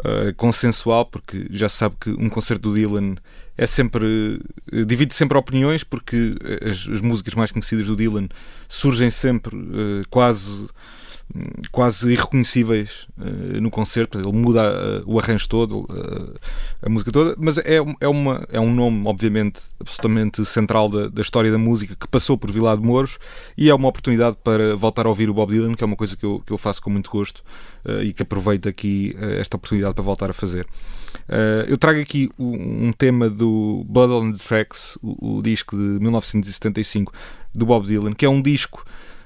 uh, 0.00 0.34
consensual, 0.36 1.06
porque 1.06 1.46
já 1.50 1.68
se 1.68 1.76
sabe 1.76 1.96
que 2.00 2.10
um 2.10 2.28
concerto 2.28 2.70
do 2.70 2.74
Dylan 2.74 3.16
é 3.56 3.66
sempre. 3.66 4.40
Uh, 4.72 4.84
divide 4.84 5.14
sempre 5.14 5.38
opiniões, 5.38 5.84
porque 5.84 6.34
as, 6.62 6.88
as, 6.88 7.00
músicas 7.00 7.34
mais 7.34 7.52
conhecidas 7.52 7.86
do 7.86 7.96
Dylan 7.96 8.28
surgem 8.68 9.10
sempre 9.10 9.56
uh, 9.56 10.02
quase 10.10 10.68
quase 11.72 12.12
irreconhecíveis 12.12 13.08
uh, 13.18 13.60
no 13.60 13.70
concerto. 13.70 14.18
Ele 14.18 14.30
muda 14.32 14.62
uh, 14.62 15.02
o 15.06 15.18
arranjo 15.18 15.48
todo, 15.48 15.80
uh, 15.80 16.34
a 16.82 16.88
música 16.88 17.10
toda, 17.10 17.34
mas 17.38 17.58
é, 17.58 17.78
é, 18.00 18.08
uma, 18.08 18.46
é 18.50 18.60
um 18.60 18.72
nome, 18.72 19.06
obviamente, 19.06 19.62
absolutamente 19.80 20.44
central 20.44 20.88
da, 20.88 21.08
da, 21.08 21.22
história 21.22 21.50
da 21.50 21.58
música 21.58 21.96
que 21.96 22.06
passou 22.06 22.38
por 22.38 22.50
Vila 22.52 22.76
de 22.76 22.82
Mouros 22.82 23.18
e 23.58 23.68
é 23.68 23.74
uma 23.74 23.88
oportunidade 23.88 24.36
para 24.44 24.76
voltar 24.76 25.06
a 25.06 25.08
ouvir 25.08 25.28
o 25.28 25.34
Bob 25.34 25.50
Dylan, 25.50 25.74
que 25.74 25.82
é 25.82 25.86
uma 25.86 25.96
coisa 25.96 26.16
que 26.16 26.24
eu, 26.24 26.42
que 26.46 26.52
eu 26.52 26.58
faço 26.58 26.80
com 26.80 26.90
muito 26.90 27.10
gosto 27.10 27.42
e 28.02 28.12
que 28.12 28.22
aproveito 28.22 28.68
aqui 28.68 29.14
esta 29.38 29.56
oportunidade 29.56 29.94
para 29.94 30.02
voltar 30.02 30.30
a 30.30 30.32
fazer. 30.32 30.66
eu 31.68 31.76
trago 31.76 32.00
aqui 32.00 32.30
um, 32.38 32.88
um 32.88 32.92
tema 32.92 33.28
do 33.28 33.84
Blood 33.88 34.12
on 34.12 34.32
the 34.32 34.38
Tracks, 34.38 34.96
o, 35.02 35.38
o 35.38 35.42
disco 35.42 35.76
de 35.76 35.82
1975 35.82 37.12
do 37.54 37.66
Bob 37.66 37.86
Dylan, 37.86 38.14
que 38.14 38.24
é 38.24 38.28
um 38.28 38.40
disco. 38.40 38.84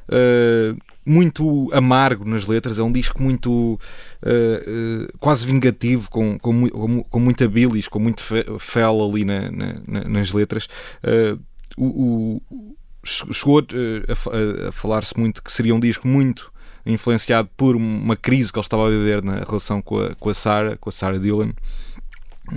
Uh, 0.08 0.76
muito 1.08 1.70
amargo 1.72 2.24
nas 2.24 2.46
letras, 2.46 2.78
é 2.78 2.82
um 2.82 2.92
disco 2.92 3.22
muito 3.22 3.50
uh, 3.50 3.78
uh, 4.26 5.18
quase 5.18 5.46
vingativo, 5.46 6.10
com, 6.10 6.38
com, 6.38 6.68
com, 6.68 7.02
com 7.02 7.20
muita 7.20 7.48
bilis, 7.48 7.88
com 7.88 7.98
muito 7.98 8.22
fel 8.58 9.04
ali 9.04 9.24
na, 9.24 9.50
na, 9.50 10.04
nas 10.08 10.32
letras. 10.32 10.68
Uh, 11.02 11.40
o, 11.76 12.42
o, 12.50 12.76
chegou 13.04 13.60
a, 13.60 14.68
a 14.68 14.72
falar-se 14.72 15.18
muito 15.18 15.42
que 15.42 15.50
seria 15.50 15.74
um 15.74 15.80
disco 15.80 16.06
muito 16.06 16.52
influenciado 16.84 17.48
por 17.56 17.76
uma 17.76 18.16
crise 18.16 18.52
que 18.52 18.58
ele 18.58 18.64
estava 18.64 18.86
a 18.86 18.90
viver 18.90 19.22
na 19.22 19.44
relação 19.44 19.80
com 19.80 19.98
a, 19.98 20.14
com 20.14 20.30
a 20.30 20.34
Sarah, 20.34 20.76
com 20.76 20.88
a 20.88 20.92
Sarah 20.92 21.18
Dillon, 21.18 21.50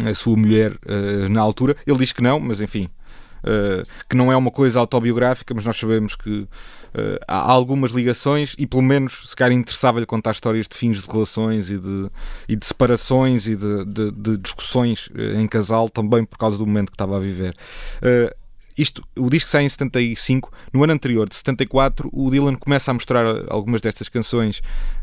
a 0.06 0.14
sua 0.14 0.38
mulher 0.38 0.78
na 1.30 1.42
altura. 1.42 1.76
Ele 1.86 1.98
diz 1.98 2.14
que 2.14 2.24
não, 2.24 2.40
mas 2.40 2.62
enfim, 2.62 2.90
que 4.10 4.16
não 4.16 4.32
é 4.32 4.36
uma 4.36 4.52
coisa 4.52 4.80
autobiográfica, 4.80 5.54
mas 5.54 5.66
nós 5.66 5.78
sabemos 5.78 6.16
que 6.16 6.42
uh, 6.42 6.48
há 7.28 7.52
algumas 7.52 7.92
ligações 7.92 8.56
e 8.58 8.66
pelo 8.68 8.84
menos 8.84 9.30
se 9.30 9.36
calhar 9.36 9.58
interessava-lhe 9.58 10.06
contar 10.06 10.32
histórias 10.32 10.68
de 10.68 10.76
fins 10.76 11.02
de 11.02 11.10
relações 11.10 11.72
e 11.72 11.78
de, 11.78 12.10
e 12.48 12.56
de 12.56 12.66
separações 12.66 13.48
e 13.48 13.56
de, 13.56 13.86
de, 13.86 14.12
de 14.12 14.38
discussões 14.38 15.08
uh, 15.08 15.40
em 15.40 15.48
casal 15.48 15.90
também 15.90 16.24
por 16.24 16.38
causa 16.38 16.58
do 16.58 16.66
momento 16.66 16.90
que 16.90 16.96
estava 16.96 17.18
a 17.18 17.20
viver. 17.20 17.56
Isto, 18.78 19.04
o 19.18 19.30
disco 19.30 19.50
sai 19.50 19.64
em 19.64 19.70
75. 19.70 20.52
No 20.74 20.84
ano 20.84 20.94
anterior, 20.94 21.28
de 21.28 21.36
74, 21.36 22.10
o 22.12 22.30
Dylan 22.30 22.56
começa 22.56 22.92
a 22.92 22.94
mostrar 22.94 23.26
algumas 23.50 23.82
destas 23.82 24.10
canções, 24.10 24.62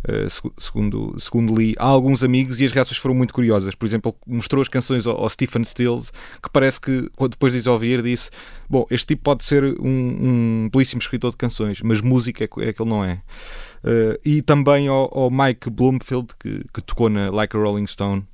uh, 0.08 0.52
segundo, 0.58 1.14
segundo 1.18 1.58
li, 1.58 1.74
a 1.78 1.84
alguns 1.84 2.22
amigos 2.22 2.60
e 2.60 2.64
as 2.64 2.72
reações 2.72 2.98
foram 2.98 3.14
muito 3.14 3.34
curiosas. 3.34 3.74
Por 3.74 3.86
exemplo, 3.86 4.14
mostrou 4.26 4.62
as 4.62 4.68
canções 4.68 5.06
ao, 5.06 5.28
Stephen 5.28 5.64
Stills, 5.64 6.10
que 6.42 6.50
parece 6.50 6.80
que, 6.80 7.10
depois 7.30 7.60
de 7.62 7.68
ouvir, 7.68 8.02
disse: 8.02 8.30
Bom, 8.68 8.86
este 8.90 9.08
tipo 9.08 9.22
pode 9.22 9.44
ser 9.44 9.64
um, 9.64 9.78
um 9.80 10.68
belíssimo 10.72 11.00
escritor 11.00 11.30
de 11.30 11.36
canções, 11.36 11.80
mas 11.82 12.00
música 12.00 12.44
é, 12.44 12.68
é 12.68 12.72
que 12.72 12.82
ele 12.82 12.90
não 12.90 13.04
é. 13.04 13.20
Uh, 13.84 14.18
e 14.24 14.42
também 14.42 14.88
ao, 14.88 15.10
ao 15.16 15.30
Mike 15.30 15.70
Bloomfield, 15.70 16.28
que, 16.38 16.64
que 16.72 16.82
tocou 16.82 17.08
na 17.08 17.30
Like 17.30 17.56
a 17.56 17.60
Rolling 17.60 17.86
Stone. 17.86 18.24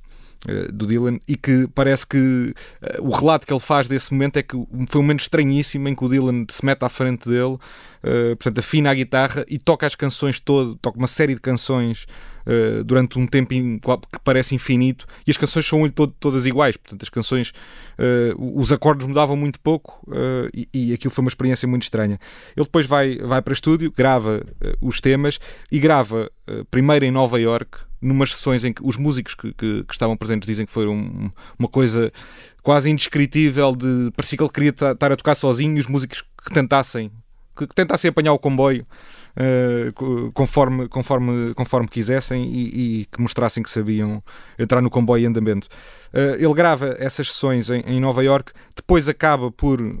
Eh, 0.47 0.71
do 0.71 0.85
Dylan 0.85 1.19
e 1.27 1.35
que 1.35 1.67
parece 1.73 2.05
que 2.05 2.17
uh, 2.17 2.53
o 3.01 3.09
relato 3.09 3.47
que 3.47 3.53
ele 3.53 3.59
faz 3.59 3.87
desse 3.87 4.13
momento 4.13 4.37
é 4.37 4.43
que 4.43 4.55
foi 4.87 5.01
um 5.01 5.03
momento 5.03 5.21
estranhíssimo 5.21 5.87
em 5.87 5.95
que 5.95 6.05
o 6.05 6.07
Dylan 6.07 6.45
se 6.49 6.63
mete 6.63 6.83
à 6.83 6.89
frente 6.89 7.27
dele, 7.27 7.55
uh, 7.55 8.35
portanto 8.37 8.59
afina 8.59 8.91
a 8.91 8.93
guitarra 8.93 9.43
e 9.47 9.57
toca 9.57 9.87
as 9.87 9.95
canções 9.95 10.39
todas, 10.39 10.77
toca 10.81 10.99
uma 10.99 11.07
série 11.07 11.33
de 11.33 11.41
canções 11.41 12.05
uh, 12.45 12.83
durante 12.83 13.17
um 13.19 13.27
tempo 13.27 13.49
que 13.51 14.19
parece 14.23 14.55
infinito 14.55 15.05
e 15.25 15.31
as 15.31 15.37
canções 15.37 15.65
são 15.65 15.87
todas 16.19 16.45
iguais, 16.45 16.77
portanto 16.77 17.03
as 17.03 17.09
canções, 17.09 17.51
os 18.37 18.71
acordes 18.71 19.07
mudavam 19.07 19.35
muito 19.35 19.59
pouco 19.59 20.05
e, 20.53 20.67
e, 20.73 20.93
aquilo 20.93 21.13
foi 21.13 21.23
uma 21.23 21.29
experiência 21.29 21.67
muito 21.67 21.83
estranha. 21.83 22.19
Ele 22.55 22.65
depois 22.65 22.85
vai, 22.85 23.17
vai 23.17 23.41
para 23.41 23.53
estúdio, 23.53 23.91
grava 23.95 24.43
os 24.81 24.99
temas 24.99 25.39
e 25.71 25.79
grava 25.79 26.29
primeiro 26.69 27.05
em 27.05 27.11
Nova 27.11 27.39
York 27.39 27.77
numas 28.05 28.35
sessões 28.35 28.63
em 28.63 28.71
que 28.71 28.81
os 28.85 28.97
músicos 28.97 29.33
que, 29.33 29.53
que, 29.53 29.83
que 29.83 29.93
estavam 29.93 30.15
presentes 30.15 30.47
dizem 30.47 30.65
que 30.65 30.71
foi 30.71 30.87
um, 30.87 31.31
uma 31.57 31.67
coisa 31.67 32.11
quase 32.61 32.89
indescritível 32.89 33.75
de 33.75 34.11
parecia 34.15 34.37
que 34.37 34.43
ele 34.43 34.51
queria 34.51 34.69
estar 34.69 35.11
a 35.11 35.15
tocar 35.15 35.35
sozinho 35.35 35.77
e 35.77 35.79
os 35.79 35.87
músicos 35.87 36.23
que 36.43 36.53
tentassem 36.53 37.11
que, 37.57 37.65
que 37.67 37.75
tentassem 37.75 38.09
apanhar 38.09 38.33
o 38.33 38.39
comboio 38.39 38.85
uh, 39.35 40.31
conforme, 40.33 40.87
conforme, 40.87 41.53
conforme 41.53 41.87
quisessem 41.87 42.43
e, 42.45 43.01
e, 43.01 43.05
que 43.05 43.21
mostrassem 43.21 43.61
que 43.61 43.69
sabiam 43.69 44.23
entrar 44.57 44.81
no 44.81 44.89
comboio 44.89 45.23
em 45.23 45.27
andamento. 45.27 45.67
Uh, 46.13 46.35
ele 46.35 46.53
grava 46.53 46.95
essas 46.97 47.27
sessões 47.29 47.69
em, 47.69 47.81
em, 47.81 47.99
Nova 47.99 48.23
York, 48.23 48.53
depois 48.75 49.09
acaba 49.09 49.51
por 49.51 49.81
uh, 49.81 49.97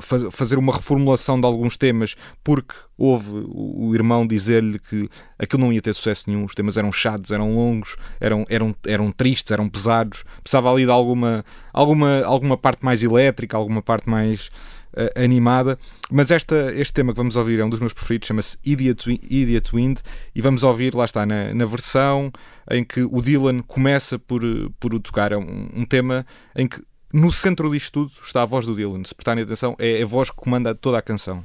faz, 0.00 0.24
fazer 0.30 0.58
uma 0.58 0.72
reformulação 0.72 1.40
de 1.40 1.46
alguns 1.46 1.76
temas, 1.76 2.14
porque 2.44 2.74
houve 2.98 3.30
o, 3.30 3.88
o 3.88 3.94
irmão 3.94 4.26
dizer-lhe 4.26 4.78
que 4.78 5.08
aquilo 5.38 5.62
não 5.62 5.72
ia 5.72 5.80
ter 5.80 5.94
sucesso 5.94 6.24
nenhum, 6.28 6.44
os 6.44 6.54
temas 6.54 6.76
eram 6.76 6.92
chatos, 6.92 7.30
eram 7.30 7.54
longos, 7.54 7.96
eram, 8.20 8.44
eram, 8.48 8.74
eram 8.86 9.10
tristes, 9.10 9.50
eram 9.50 9.68
pesados, 9.68 10.24
precisava 10.42 10.70
ali 10.70 10.84
de 10.84 10.90
alguma, 10.90 11.44
alguma, 11.72 12.22
alguma 12.24 12.56
parte 12.56 12.84
mais 12.84 13.02
elétrica, 13.02 13.56
alguma 13.56 13.80
parte 13.80 14.08
mais 14.08 14.50
uh, 14.94 15.22
animada. 15.22 15.78
Mas 16.10 16.30
esta, 16.30 16.72
este 16.74 16.92
tema 16.92 17.12
que 17.12 17.18
vamos 17.18 17.36
ouvir 17.36 17.60
é 17.60 17.64
um 17.64 17.70
dos 17.70 17.80
meus 17.80 17.92
preferidos, 17.92 18.28
chama-se 18.28 18.58
Idiot, 18.64 19.10
Idiot 19.10 19.74
Wind, 19.74 19.98
e 20.34 20.40
vamos 20.40 20.62
ouvir, 20.62 20.94
lá 20.94 21.04
está, 21.04 21.24
na, 21.26 21.54
na 21.54 21.64
versão 21.64 22.30
em 22.70 22.84
que 22.84 23.02
o 23.02 23.20
Dylan 23.20 23.58
começa 23.60 24.18
por, 24.18 24.42
por 24.78 24.94
o 24.94 25.00
tocar. 25.00 25.32
É 25.32 25.36
um, 25.36 25.68
um 25.74 25.84
tema 25.84 26.26
em 26.54 26.66
que 26.66 26.82
no 27.12 27.30
centro 27.30 27.70
disto 27.70 27.92
tudo 27.92 28.12
está 28.24 28.42
a 28.42 28.46
voz 28.46 28.64
do 28.64 28.74
Dylan. 28.74 29.04
Se 29.04 29.14
prestarem 29.14 29.44
atenção, 29.44 29.76
é 29.78 30.02
a 30.02 30.06
voz 30.06 30.30
que 30.30 30.36
comanda 30.36 30.74
toda 30.74 30.98
a 30.98 31.02
canção. 31.02 31.44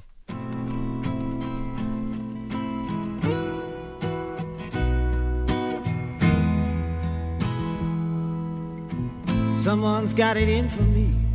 Someone's 9.67 10.13
got 10.13 10.37
it 10.37 10.47
in 10.47 10.69
for 10.69 10.83
me. 10.83 11.26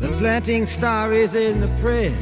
The 0.00 0.08
planting 0.16 0.64
star 0.64 1.12
is 1.12 1.34
in 1.34 1.60
the 1.60 1.68
press. 1.82 2.14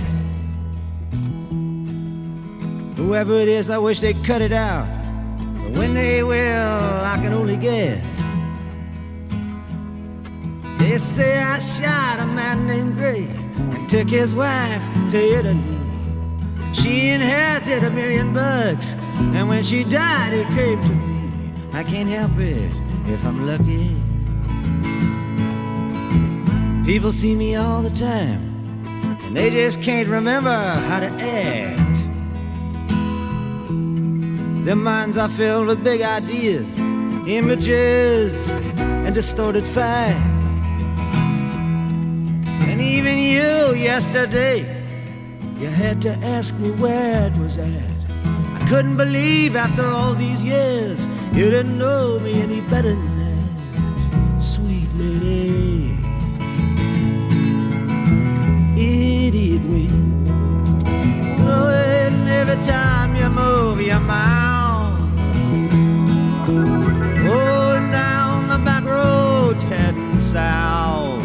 Whoever 2.96 3.34
it 3.34 3.46
is, 3.46 3.70
I 3.70 3.78
wish 3.78 4.00
they'd 4.00 4.22
cut 4.24 4.42
it 4.42 4.52
out. 4.52 4.88
But 5.38 5.70
when 5.78 5.94
they 5.94 6.24
will, 6.24 6.34
I 6.34 7.16
can 7.22 7.32
only 7.32 7.56
guess. 7.56 8.04
They 10.78 10.98
say 10.98 11.38
I 11.38 11.60
shot 11.60 12.18
a 12.18 12.26
man 12.26 12.66
named 12.66 12.96
Gray 12.96 13.24
and 13.24 13.88
took 13.88 14.08
his 14.08 14.34
wife 14.34 14.82
to 15.12 15.16
Italy. 15.16 15.62
She 16.72 17.10
inherited 17.10 17.84
a 17.84 17.90
million 17.90 18.34
bucks, 18.34 18.94
and 19.34 19.48
when 19.48 19.62
she 19.62 19.84
died, 19.84 20.34
it 20.34 20.48
came 20.48 20.82
to 20.82 20.90
me. 20.90 21.52
I 21.72 21.84
can't 21.84 22.08
help 22.08 22.36
it 22.38 22.72
if 23.08 23.24
I'm 23.24 23.46
lucky. 23.46 23.96
People 26.88 27.12
see 27.12 27.34
me 27.34 27.54
all 27.54 27.82
the 27.82 27.90
time, 27.90 28.40
and 29.24 29.36
they 29.36 29.50
just 29.50 29.82
can't 29.82 30.08
remember 30.08 30.48
how 30.48 31.00
to 31.00 31.08
act. 31.20 31.98
Their 34.64 34.74
minds 34.74 35.18
are 35.18 35.28
filled 35.28 35.66
with 35.66 35.84
big 35.84 36.00
ideas, 36.00 36.78
images, 37.28 38.48
and 38.78 39.14
distorted 39.14 39.64
facts. 39.64 40.16
And 42.70 42.80
even 42.80 43.18
you, 43.18 43.74
yesterday, 43.74 44.60
you 45.58 45.68
had 45.68 46.00
to 46.00 46.14
ask 46.24 46.54
me 46.54 46.70
where 46.70 47.26
it 47.26 47.36
was 47.36 47.58
at. 47.58 47.92
I 48.24 48.66
couldn't 48.66 48.96
believe 48.96 49.56
after 49.56 49.84
all 49.84 50.14
these 50.14 50.42
years 50.42 51.06
you 51.34 51.50
didn't 51.50 51.76
know 51.76 52.18
me 52.20 52.40
any 52.40 52.62
better 52.62 52.94
than 52.94 53.18
that, 53.18 54.40
sweet 54.40 54.88
lady. 54.94 56.07
Idiot 58.78 59.62
wind 59.62 60.24
blowing 61.36 62.28
every 62.28 62.62
time 62.64 63.16
you 63.16 63.28
move 63.28 63.80
your 63.80 64.00
mouth. 64.00 65.00
Going 66.46 67.90
down 67.90 68.48
the 68.48 68.58
back 68.64 68.84
roads 68.84 69.62
heading 69.64 70.20
south. 70.20 71.24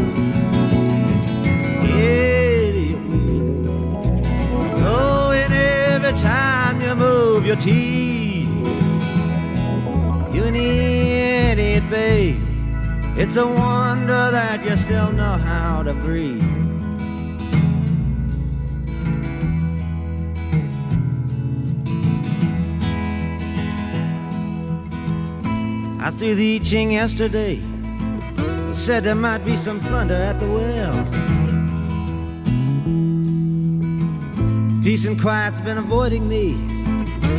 Idiot 1.83 2.97
wind 3.09 3.65
blowing 4.79 5.51
every 5.51 6.13
time 6.19 6.81
you 6.81 6.95
move 6.95 7.45
your 7.45 7.57
teeth. 7.57 8.49
You 10.33 10.43
an 10.45 10.55
idiot, 10.55 11.83
babe. 11.89 12.41
It's 13.15 13.35
a 13.35 13.45
wonder 13.45 14.31
that 14.31 14.65
you 14.65 14.75
still 14.75 15.11
know 15.11 15.37
how 15.37 15.83
to 15.83 15.93
breathe. 15.93 16.52
I 26.05 26.11
threw 26.11 26.35
the 26.35 26.57
I 26.57 26.59
Ching 26.59 26.91
yesterday. 26.91 27.61
Said 28.73 29.05
there 29.05 29.15
might 29.15 29.45
be 29.45 29.55
some 29.55 29.79
thunder 29.79 30.15
at 30.15 30.37
the 30.37 30.47
well. 30.47 30.97
Peace 34.83 35.05
and 35.05 35.17
quiet's 35.17 35.61
been 35.61 35.77
avoiding 35.77 36.27
me. 36.27 36.57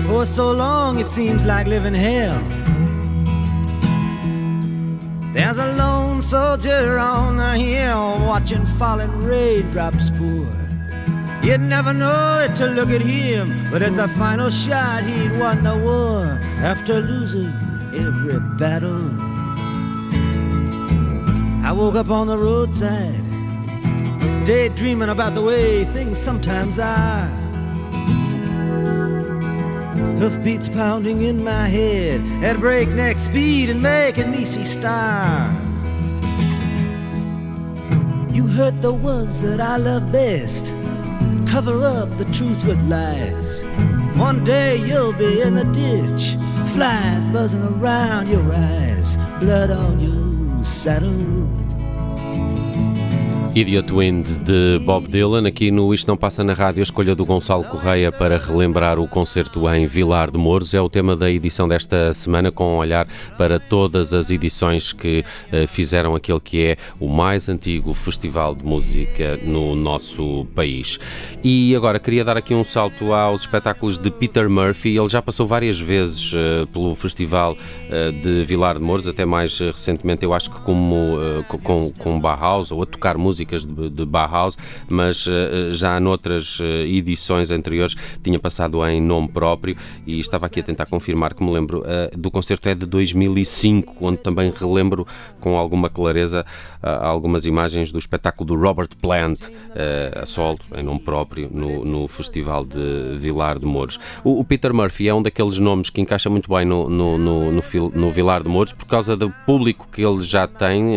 For 0.07 0.25
so 0.25 0.51
long 0.51 0.99
it 0.99 1.11
seems 1.11 1.45
like 1.45 1.67
living 1.67 1.93
hell. 1.93 2.41
There's 5.35 5.59
a 5.59 5.75
lone 5.75 6.23
soldier 6.23 6.99
on 6.99 7.37
the 7.37 7.59
hill 7.59 8.19
watching 8.21 8.65
falling 8.79 9.15
raindrops 9.27 10.09
pour. 10.09 10.49
You'd 11.43 11.61
never 11.61 11.93
know 11.93 12.39
it 12.39 12.57
to 12.57 12.69
look 12.69 12.89
at 12.89 13.03
him, 13.03 13.69
but 13.71 13.83
at 13.83 13.95
the 13.95 14.09
final 14.17 14.49
shot 14.49 15.05
he'd 15.05 15.39
won 15.39 15.63
the 15.63 15.77
war 15.77 16.39
after 16.63 17.03
losing 17.03 17.53
every 17.97 18.41
battle. 18.59 19.11
I 21.65 21.73
woke 21.73 21.95
up 21.95 22.11
on 22.11 22.27
the 22.27 22.37
roadside, 22.37 23.25
daydreaming 24.45 25.09
about 25.09 25.35
the 25.35 25.43
way 25.43 25.85
things 25.87 26.19
sometimes 26.19 26.79
are. 26.79 27.27
Hoofbeats 30.19 30.69
pounding 30.69 31.23
in 31.23 31.43
my 31.43 31.69
head 31.69 32.21
at 32.45 32.59
breakneck 32.59 33.19
speed 33.19 33.71
and 33.71 33.83
making 33.83 34.31
me 34.31 34.45
see 34.45 34.65
stars. 34.65 35.55
You 38.31 38.47
hurt 38.47 38.81
the 38.83 38.93
ones 38.93 39.41
that 39.43 39.61
I 39.61 39.77
love 39.77 40.11
best, 40.13 40.67
cover 41.49 41.85
up 41.85 42.11
the 42.19 42.25
truth 42.27 42.65
with 42.65 42.81
lies. 42.89 43.63
One 44.17 44.45
day 44.45 44.77
you'll 44.77 45.13
be 45.13 45.41
in 45.41 45.55
the 45.55 45.65
ditch 45.65 46.37
flies 46.75 47.29
buzzing 47.29 47.63
around 47.63 48.29
your 48.29 48.53
eyes, 48.53 49.17
blood 49.39 49.71
on 49.71 50.01
your 50.01 50.65
saddle. 50.65 51.64
Idiot 53.55 53.93
Wind 53.93 54.27
de 54.45 54.81
Bob 54.85 55.07
Dylan, 55.07 55.47
aqui 55.47 55.71
no 55.71 55.95
Isto 55.95 56.09
Não 56.09 56.17
Passa 56.17 56.43
na 56.43 56.53
Rádio, 56.55 56.81
a 56.81 56.83
escolha 56.83 57.15
do 57.15 57.25
Gonçalo 57.25 57.63
Correia 57.63 58.11
para 58.11 58.37
relembrar 58.37 58.99
o 58.99 59.07
concerto 59.07 59.69
em 59.73 59.87
Vilar 59.87 60.29
de 60.29 60.37
Mouros 60.37 60.75
é 60.75 60.81
o 60.81 60.89
tema 60.89 61.15
da 61.15 61.31
edição 61.31 61.69
desta 61.69 62.13
semana, 62.13 62.51
com 62.51 62.75
um 62.75 62.79
olhar 62.79 63.07
para 63.39 63.61
todas 63.61 64.13
as 64.13 64.33
edições 64.33 64.93
que 64.93 65.21
uh, 65.53 65.69
fizeram 65.69 66.17
aquele 66.17 66.41
que 66.41 66.65
é 66.65 66.77
o 66.99 67.09
mais 67.09 67.49
antigo 67.49 67.95
festival 67.95 68.57
de 68.57 68.65
música 68.65 69.39
no 69.45 69.77
nosso 69.77 70.49
país. 70.53 70.99
E 71.45 71.77
agora 71.77 72.01
queria 72.01 72.25
dar 72.25 72.37
aqui 72.37 72.55
um 72.55 72.65
salto 72.65 73.13
aos 73.13 73.43
espetáculos 73.43 73.99
de 73.99 74.11
Peter 74.11 74.51
Murphy. 74.51 74.97
Ele 74.97 75.09
já 75.09 75.23
passou 75.23 75.47
várias 75.47 75.79
vezes 75.79 76.33
uh, 76.33 76.67
pelo 76.73 76.93
festival 76.97 77.53
uh, 77.53 78.13
de 78.21 78.43
Vilar 78.43 78.79
de 78.79 78.83
Mouros, 78.83 79.07
até 79.07 79.25
mais 79.25 79.57
recentemente, 79.61 80.25
eu 80.25 80.35
acho 80.35 80.51
que 80.51 80.61
como 80.63 81.15
com, 81.63 81.93
com 81.97 82.19
Bauhaus 82.19 82.73
ou 82.73 82.83
a 82.83 82.87
tocar 82.87 83.17
música 83.17 83.44
de, 83.47 83.91
de 83.91 84.05
Bauhaus, 84.05 84.57
mas 84.89 85.27
uh, 85.27 85.73
já 85.73 85.99
noutras 86.01 86.59
uh, 86.61 86.65
edições 86.65 87.51
anteriores 87.51 87.95
tinha 88.23 88.39
passado 88.39 88.85
em 88.87 89.01
nome 89.01 89.29
próprio 89.29 89.77
e 90.07 90.21
estava 90.21 90.47
aqui 90.47 90.61
a 90.61 90.63
tentar 90.63 90.87
confirmar 90.87 91.35
que 91.35 91.43
me 91.43 91.53
lembro 91.53 91.85
do 92.17 92.31
concerto 92.31 92.69
é 92.69 92.75
de 92.75 92.87
2005, 92.87 93.97
onde 94.01 94.19
também 94.19 94.51
relembro 94.51 95.07
com 95.41 95.57
alguma 95.57 95.89
clareza 95.89 96.45
algumas 96.83 97.47
imagens 97.47 97.91
do 97.91 97.99
espetáculo 97.99 98.49
do 98.49 98.55
Robert 98.55 98.91
Plant 99.01 99.49
a 100.21 100.27
solo, 100.27 100.59
em 100.77 100.83
nome 100.83 101.01
próprio, 101.01 101.49
no, 101.51 101.85
no 101.85 102.09
Festival 102.09 102.65
de 102.65 103.17
Vilar 103.19 103.59
de 103.59 103.67
Mouros. 103.67 103.99
O, 104.23 104.41
o, 104.41 104.45
Peter 104.45 104.73
Murphy 104.73 105.09
é 105.09 105.15
um 105.15 105.23
daqueles 105.23 105.59
nomes 105.59 105.91
que 105.91 106.01
encaixa 106.01 106.29
muito 106.29 106.53
bem 106.53 106.65
no, 106.65 106.89
no, 106.89 107.19
no, 107.19 107.53
no, 107.53 107.91
no 107.95 108.11
Vilar 108.11 108.43
de 108.43 108.49
Mouros 108.49 108.73
por 108.73 108.87
causa 108.87 109.17
do 109.17 109.31
público 109.47 109.89
que 109.91 110.03
ele 110.03 110.21
já 110.23 110.47
tem 110.47 110.95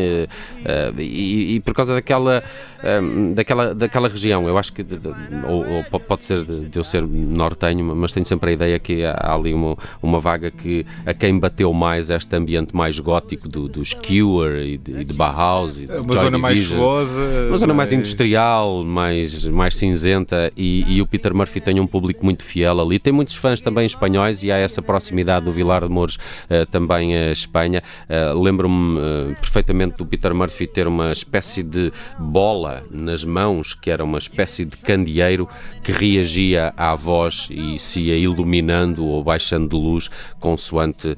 e, 0.97 1.55
e 1.55 1.59
por 1.61 1.73
causa 1.73 1.93
daquela 1.93 2.36
daquela, 2.41 3.01
um, 3.01 3.31
daquela, 3.33 3.75
daquela 3.75 4.07
região. 4.07 4.47
Eu 4.47 4.57
acho 4.57 4.73
que, 4.73 4.83
de, 4.83 4.97
de, 4.97 5.09
ou, 5.47 5.65
ou, 5.91 5.99
pode 5.99 6.25
ser 6.25 6.43
de, 6.43 6.69
de, 6.69 6.77
eu 6.77 6.83
ser 6.83 7.03
nortenho, 7.03 7.95
mas 7.95 8.13
tenho 8.13 8.25
sempre 8.25 8.51
a 8.51 8.53
ideia 8.53 8.79
que 8.79 9.03
há 9.03 9.33
ali 9.33 9.53
uma, 9.53 9.77
uma 10.01 10.19
vaga 10.19 10.51
que 10.51 10.85
a 11.05 11.13
quem 11.13 11.37
bateu 11.39 11.71
mais 11.73 12.09
este 12.09 12.35
ambiente 12.35 12.75
mais 12.75 12.99
gótico 12.99 13.47
do, 13.47 13.67
do 13.67 13.83
Skewer 13.83 14.61
e 14.61 14.77
de, 14.77 15.01
e 15.01 15.03
de 15.03 15.13
Bauhaus. 15.13 15.79
E 15.79 15.87
de 15.87 15.97
uma 15.97 16.13
Joy 16.13 16.23
zona 16.25 16.37
mais 16.37 16.55
Division. 16.55 16.79
chuvosa. 16.79 17.47
Uma 17.49 17.57
zona 17.57 17.73
mais 17.73 17.93
industrial, 17.93 18.83
mais, 18.83 19.45
mais 19.45 19.75
cinzenta 19.75 20.51
e, 20.55 20.85
e, 20.87 21.01
o 21.01 21.07
Peter 21.07 21.33
Murphy 21.33 21.59
tem 21.59 21.79
um 21.79 21.87
público 21.87 22.23
muito 22.23 22.43
fiel 22.43 22.79
ali. 22.79 22.99
Tem 22.99 23.13
muitos 23.13 23.35
fãs 23.35 23.61
também 23.61 23.85
espanhóis 23.85 24.43
e 24.43 24.51
há 24.51 24.57
essa 24.57 24.81
proximidade 24.81 25.45
do 25.45 25.51
Vilar 25.51 25.83
de 25.83 25.89
Mouros 25.89 26.15
uh, 26.15 26.65
também 26.71 27.15
a 27.15 27.31
Espanha. 27.31 27.81
Uh, 28.09 28.39
Lembro-me 28.41 28.99
uh, 28.99 29.35
perfeitamente 29.39 29.97
do 29.97 30.05
Peter 30.05 30.33
Murphy 30.33 30.67
ter 30.67 30.87
uma 30.87 31.11
espécie 31.11 31.63
de 31.63 31.91
bola 32.27 32.83
nas 32.91 33.23
mãos, 33.23 33.73
que 33.73 33.89
era 33.89 34.03
uma 34.03 34.17
espécie 34.17 34.65
de 34.65 34.75
candeeiro 34.77 35.47
que 35.81 35.91
reagia 35.91 36.73
à 36.75 36.93
voz 36.93 37.47
e 37.49 37.79
se 37.79 38.01
ia 38.01 38.17
iluminando 38.17 39.07
ou 39.07 39.23
baixando 39.23 39.69
de 39.69 39.75
luz 39.75 40.09
consoante 40.39 41.15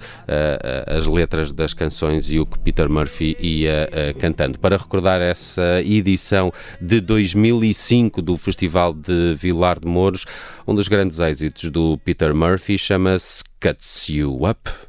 as 0.88 1.08
letras 1.08 1.52
das 1.52 1.74
canções 1.74 2.32
e 2.32 2.40
o 2.40 2.46
que 2.46 2.60
Peter 2.60 2.90
Murphy 2.90 3.36
ia 3.40 3.90
cantando. 4.20 4.60
Para 4.60 4.78
recordar 4.78 5.22
essa 5.22 5.82
edição 5.82 6.52
de 6.80 7.02
2005 7.02 8.22
do 8.22 8.38
Festival 8.38 8.94
de 8.94 9.34
Vilar 9.34 9.80
de 9.80 9.88
Mouros, 9.88 10.26
um 10.68 10.76
dos 10.76 10.88
grandes 10.88 11.20
êxitos 11.20 11.70
do 11.70 11.98
Peter 11.98 12.34
Murphy 12.34 12.78
chama-se 12.78 13.44
Cuts 13.60 14.10
You 14.10 14.48
Up. 14.48 14.89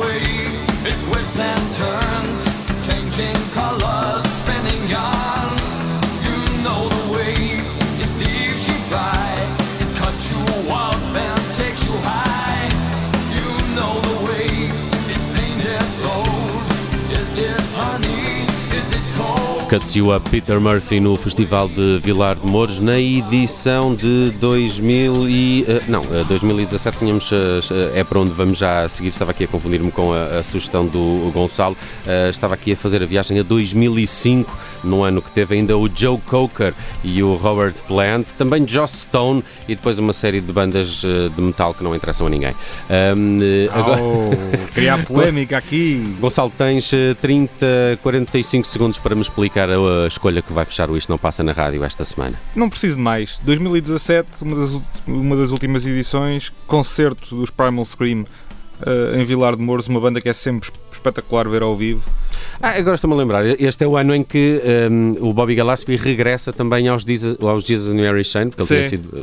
You 0.00 0.06
know 0.06 0.12
the 0.12 0.24
way. 0.24 0.66
It 0.82 0.98
twists 1.00 1.38
and 1.38 1.74
turns, 1.76 2.86
changing 2.86 3.50
colors, 3.52 3.89
Cuts 19.70 19.94
Up 19.96 20.28
Peter 20.30 20.58
Murphy 20.60 20.98
no 20.98 21.14
Festival 21.16 21.68
de 21.68 22.00
Vilar 22.02 22.34
de 22.34 22.44
Mouros 22.44 22.80
na 22.80 22.98
edição 22.98 23.94
de 23.94 24.30
2000 24.40 25.28
e, 25.28 25.64
eh, 25.68 25.80
não, 25.86 26.02
eh, 26.10 26.24
2017 26.28 26.98
tínhamos, 26.98 27.30
eh, 27.30 28.00
é 28.00 28.02
para 28.02 28.18
onde 28.18 28.32
vamos 28.32 28.58
já 28.58 28.82
a 28.82 28.88
seguir, 28.88 29.10
estava 29.10 29.30
aqui 29.30 29.44
a 29.44 29.46
confundir-me 29.46 29.92
com 29.92 30.12
a, 30.12 30.38
a 30.40 30.42
sugestão 30.42 30.84
do 30.86 31.30
Gonçalo, 31.32 31.76
Eh, 32.04 32.30
estava 32.30 32.54
aqui 32.54 32.72
a 32.72 32.76
fazer 32.76 33.00
a 33.00 33.06
viagem 33.06 33.38
a 33.38 33.44
2005, 33.44 34.58
no 34.82 35.04
ano 35.04 35.22
que 35.22 35.30
teve 35.30 35.54
ainda 35.54 35.78
o 35.78 35.88
Joe 35.94 36.18
Cocker 36.26 36.74
e 37.04 37.22
o 37.22 37.34
Robert 37.36 37.74
Plant, 37.86 38.26
também 38.36 38.66
Joss 38.66 39.02
Stone 39.02 39.44
e 39.68 39.76
depois 39.76 40.00
uma 40.00 40.12
série 40.12 40.40
de 40.40 40.52
bandas 40.52 41.02
eh, 41.04 41.28
de 41.28 41.40
metal 41.40 41.74
que 41.74 41.84
não 41.84 41.94
interessam 41.94 42.26
a 42.26 42.30
ninguém. 42.30 42.54
Eh, 42.88 43.68
agora- 43.72 44.00
Oh, 44.02 44.30
criar 44.74 44.98
polémica 45.06 45.58
aqui. 45.58 46.16
Gonçalo, 46.20 46.50
tens 46.58 46.92
eh, 46.92 47.14
30, 47.22 47.98
45 48.02 48.66
segundos 48.66 48.98
para 48.98 49.14
me 49.14 49.20
explicar 49.20 49.59
a, 49.68 50.04
a 50.04 50.06
escolha 50.06 50.40
que 50.40 50.52
vai 50.52 50.64
fechar 50.64 50.88
o 50.90 50.96
Isto 50.96 51.10
Não 51.10 51.18
Passa 51.18 51.42
na 51.42 51.52
Rádio 51.52 51.84
esta 51.84 52.04
semana. 52.04 52.40
Não 52.54 52.70
preciso 52.70 52.96
de 52.96 53.02
mais. 53.02 53.38
2017, 53.42 54.42
uma 54.42 54.56
das, 54.56 54.80
uma 55.06 55.36
das 55.36 55.50
últimas 55.50 55.84
edições, 55.84 56.52
concerto 56.66 57.36
dos 57.36 57.50
Primal 57.50 57.84
Scream 57.84 58.24
eh, 58.86 59.20
em 59.20 59.24
Vilar 59.24 59.56
de 59.56 59.62
Mouros, 59.62 59.88
uma 59.88 60.00
banda 60.00 60.20
que 60.20 60.28
é 60.28 60.32
sempre 60.32 60.68
esp- 60.68 60.76
espetacular 60.90 61.48
ver 61.48 61.62
ao 61.62 61.76
vivo. 61.76 62.02
Ah, 62.62 62.70
agora 62.78 62.94
estou-me 62.94 63.14
a 63.14 63.18
lembrar, 63.18 63.44
este 63.60 63.84
é 63.84 63.86
o 63.86 63.96
ano 63.96 64.14
em 64.14 64.22
que 64.22 64.60
ehm, 64.64 65.16
o 65.20 65.32
Bobby 65.32 65.54
Gillespie 65.54 65.96
regressa 65.96 66.52
também 66.52 66.88
aos 66.88 67.02
Jesus, 67.04 67.36
aos 67.40 67.64
Jesus 67.64 67.90
and 67.96 68.00
Mary 68.02 68.22
Chain, 68.24 68.50
porque 68.50 68.62
ele 68.62 68.82
Sim. 68.84 68.88
tinha 68.88 68.88
sido 69.02 69.18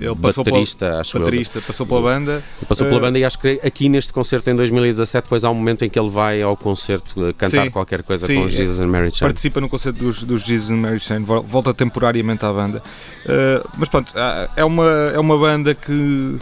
eh, 0.00 0.06
Ele 0.06 0.14
passou 0.16 0.44
pela- 0.44 0.56
baterista, 0.56 1.00
acho 1.00 1.16
eu, 1.16 1.20
Baterista, 1.20 1.60
passou 1.60 1.86
pela 1.86 2.00
banda. 2.02 2.42
Passou 2.68 2.86
pela 2.86 2.98
Eh, 2.98 3.02
banda 3.02 3.18
e 3.18 3.24
acho 3.24 3.38
que 3.38 3.60
aqui 3.62 3.88
neste 3.88 4.12
concerto 4.12 4.50
em 4.50 4.56
2017 4.56 5.24
depois 5.24 5.44
há 5.44 5.50
um 5.50 5.54
momento 5.54 5.84
em 5.84 5.90
que 5.90 5.98
ele 5.98 6.10
vai 6.10 6.42
ao 6.42 6.56
concerto 6.56 7.14
cantar 7.38 7.64
Sim, 7.64 7.70
qualquer 7.70 8.02
coisa 8.02 8.26
sim, 8.26 8.34
com 8.36 8.44
os 8.44 8.54
é- 8.54 8.56
Jesus 8.56 8.80
and 8.80 8.88
Mary 8.88 9.10
Chain. 9.12 9.28
Participa 9.28 9.60
no 9.60 9.68
concerto 9.68 9.98
dos, 10.04 10.22
dos 10.24 10.42
Jesus 10.42 10.70
and 10.70 10.76
Mary 10.80 10.98
vol- 11.20 11.42
volta 11.42 11.72
temporariamente 11.72 12.44
à 12.44 12.52
banda. 12.52 12.82
Eh, 13.26 13.62
mas 13.78 13.88
pronto, 13.88 14.12
ah, 14.16 14.48
é 14.56 14.64
uma, 14.64 14.86
é 15.14 15.18
uma 15.18 15.38
banda 15.38 15.74
que 15.74 16.36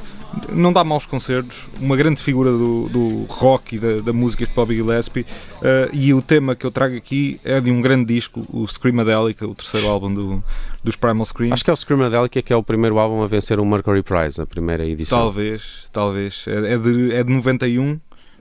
não 0.52 0.72
dá 0.72 0.84
maus 0.84 1.06
concertos, 1.06 1.68
uma 1.80 1.96
grande 1.96 2.20
figura 2.20 2.50
do, 2.50 2.88
do 2.88 3.24
rock 3.28 3.76
e 3.76 3.78
da, 3.78 4.00
da 4.00 4.12
música 4.12 4.42
este 4.42 4.54
Bobby 4.54 4.76
Gillespie 4.76 5.22
uh, 5.22 5.90
e 5.92 6.12
o 6.12 6.20
tema 6.20 6.54
que 6.54 6.64
eu 6.64 6.70
trago 6.70 6.96
aqui 6.96 7.40
é 7.44 7.60
de 7.60 7.70
um 7.70 7.80
grande 7.80 8.12
disco, 8.14 8.44
o 8.52 8.66
Screamadelica, 8.66 9.46
o 9.46 9.54
terceiro 9.54 9.88
álbum 9.88 10.12
do, 10.12 10.44
dos 10.82 10.96
Primal 10.96 11.24
Scream. 11.24 11.52
Acho 11.52 11.64
que 11.64 11.70
é 11.70 11.72
o 11.72 11.76
Screamadelica 11.76 12.42
que 12.42 12.52
é 12.52 12.56
o 12.56 12.62
primeiro 12.62 12.98
álbum 12.98 13.22
a 13.22 13.26
vencer 13.26 13.58
o 13.58 13.64
Mercury 13.64 14.02
Prize, 14.02 14.40
a 14.40 14.46
primeira 14.46 14.86
edição. 14.86 15.18
Talvez, 15.18 15.88
talvez. 15.92 16.44
É, 16.46 16.74
é, 16.74 16.78
de, 16.78 17.14
é 17.14 17.24
de 17.24 17.32
91, 17.32 17.98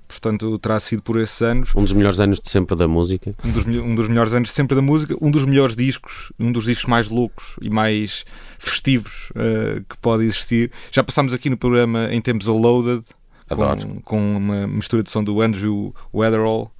portanto 0.07 0.57
terá 0.59 0.79
sido 0.79 1.03
por 1.03 1.19
esses 1.19 1.41
anos. 1.41 1.75
Um 1.75 1.83
dos 1.83 1.93
melhores 1.93 2.19
anos 2.19 2.39
de 2.39 2.49
sempre 2.49 2.75
da 2.75 2.87
música. 2.87 3.35
Um 3.43 3.51
dos, 3.51 3.65
um 3.65 3.95
dos 3.95 4.07
melhores 4.07 4.33
anos 4.33 4.51
sempre 4.51 4.75
da 4.75 4.81
música, 4.81 5.15
um 5.21 5.29
dos 5.29 5.45
melhores 5.45 5.75
discos, 5.75 6.31
um 6.39 6.51
dos 6.51 6.65
discos 6.65 6.85
mais 6.85 7.09
loucos 7.09 7.55
e 7.61 7.69
mais 7.69 8.25
festivos 8.57 9.29
uh, 9.31 9.83
que 9.87 9.97
pode 9.97 10.23
existir. 10.23 10.71
Já 10.91 11.03
passámos 11.03 11.33
aqui 11.33 11.49
no 11.49 11.57
programa 11.57 12.07
em 12.11 12.21
tempos 12.21 12.47
a 12.47 12.53
Loaded, 12.53 13.03
com, 13.49 14.01
com, 14.01 14.37
uma 14.37 14.67
mistura 14.67 15.03
de 15.03 15.11
som 15.11 15.23
do 15.23 15.41
Andrew 15.41 15.93
Weatherall. 16.13 16.71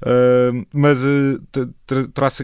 Uh, 0.00 0.66
mas 0.72 1.04
uh, 1.04 1.40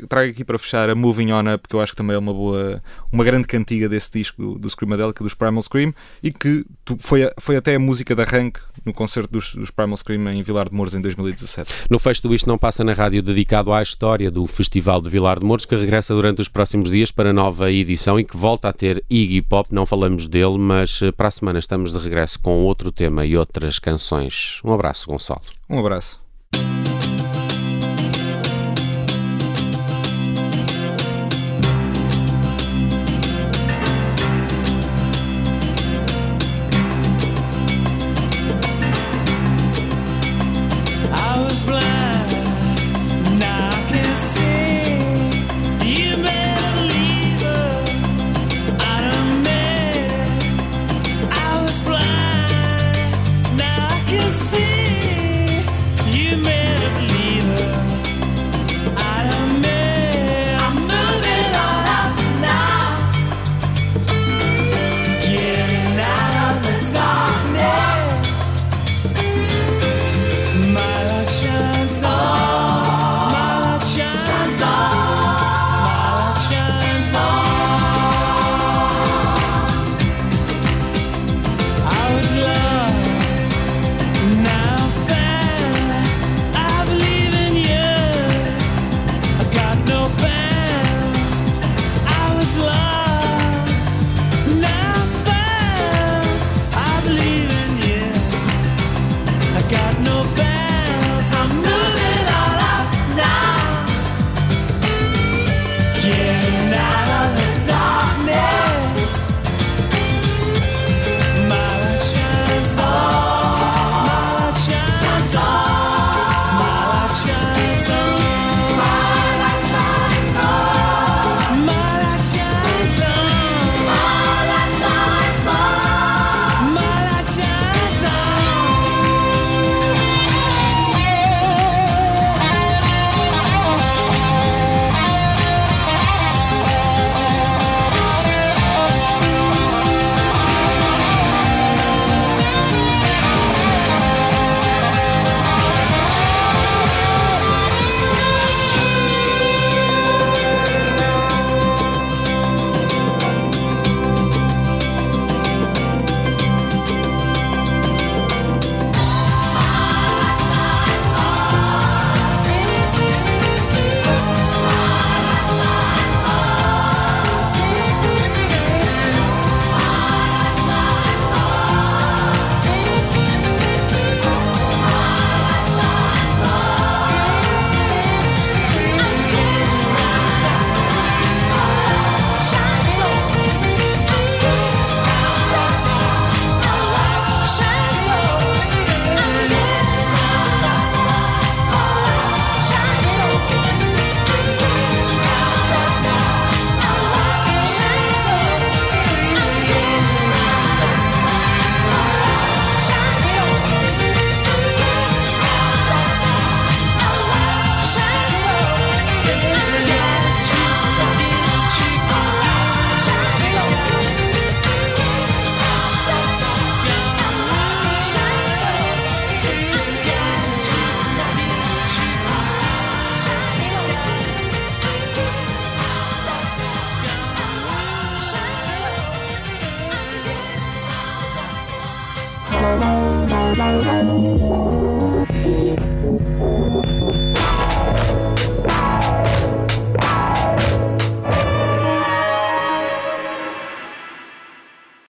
trago 0.08 0.30
aqui 0.30 0.44
para 0.44 0.58
fechar 0.58 0.90
a 0.90 0.94
Moving 0.94 1.32
On 1.32 1.54
Up, 1.54 1.68
que 1.68 1.74
eu 1.74 1.80
acho 1.80 1.92
que 1.92 1.96
também 1.96 2.16
é 2.16 2.18
uma 2.18 2.32
boa, 2.32 2.82
uma 3.12 3.22
grande 3.22 3.46
cantiga 3.46 3.88
desse 3.88 4.10
disco 4.10 4.42
do, 4.42 4.58
do 4.58 4.70
Screamadelica, 4.70 5.22
dos 5.22 5.34
Primal 5.34 5.62
Scream, 5.62 5.94
e 6.22 6.32
que 6.32 6.64
foi, 6.98 7.30
foi 7.38 7.56
até 7.56 7.74
a 7.74 7.78
música 7.78 8.14
de 8.14 8.22
arranque 8.22 8.60
no 8.84 8.92
concerto 8.92 9.30
dos, 9.30 9.54
dos 9.54 9.70
Primal 9.70 9.96
Scream 9.96 10.28
em 10.30 10.42
Vilar 10.42 10.68
de 10.68 10.74
Mouros 10.74 10.94
em 10.94 11.00
2017. 11.00 11.72
No 11.88 11.98
fecho 11.98 12.22
do 12.22 12.34
Isto 12.34 12.48
Não 12.48 12.58
Passa 12.58 12.82
na 12.82 12.92
Rádio, 12.92 13.22
dedicado 13.22 13.72
à 13.72 13.82
história 13.82 14.30
do 14.30 14.46
Festival 14.46 15.00
de 15.00 15.10
Vilar 15.10 15.38
de 15.38 15.46
Mouros, 15.46 15.64
que 15.64 15.76
regressa 15.76 16.14
durante 16.14 16.42
os 16.42 16.48
próximos 16.48 16.90
dias 16.90 17.10
para 17.10 17.32
nova 17.32 17.70
edição 17.70 18.18
e 18.18 18.24
que 18.24 18.36
volta 18.36 18.68
a 18.68 18.72
ter 18.72 19.04
Iggy 19.08 19.42
Pop. 19.42 19.68
Não 19.72 19.86
falamos 19.86 20.26
dele, 20.26 20.58
mas 20.58 21.00
eh, 21.02 21.12
para 21.12 21.28
a 21.28 21.30
semana 21.30 21.58
estamos 21.58 21.92
de 21.92 21.98
regresso 21.98 22.38
com 22.40 22.64
outro 22.64 22.90
tema 22.90 23.24
e 23.24 23.36
outras 23.36 23.78
canções. 23.78 24.60
Um 24.64 24.72
abraço, 24.72 25.06
Gonçalo. 25.08 25.40
Um 25.68 25.78
abraço. 25.78 26.23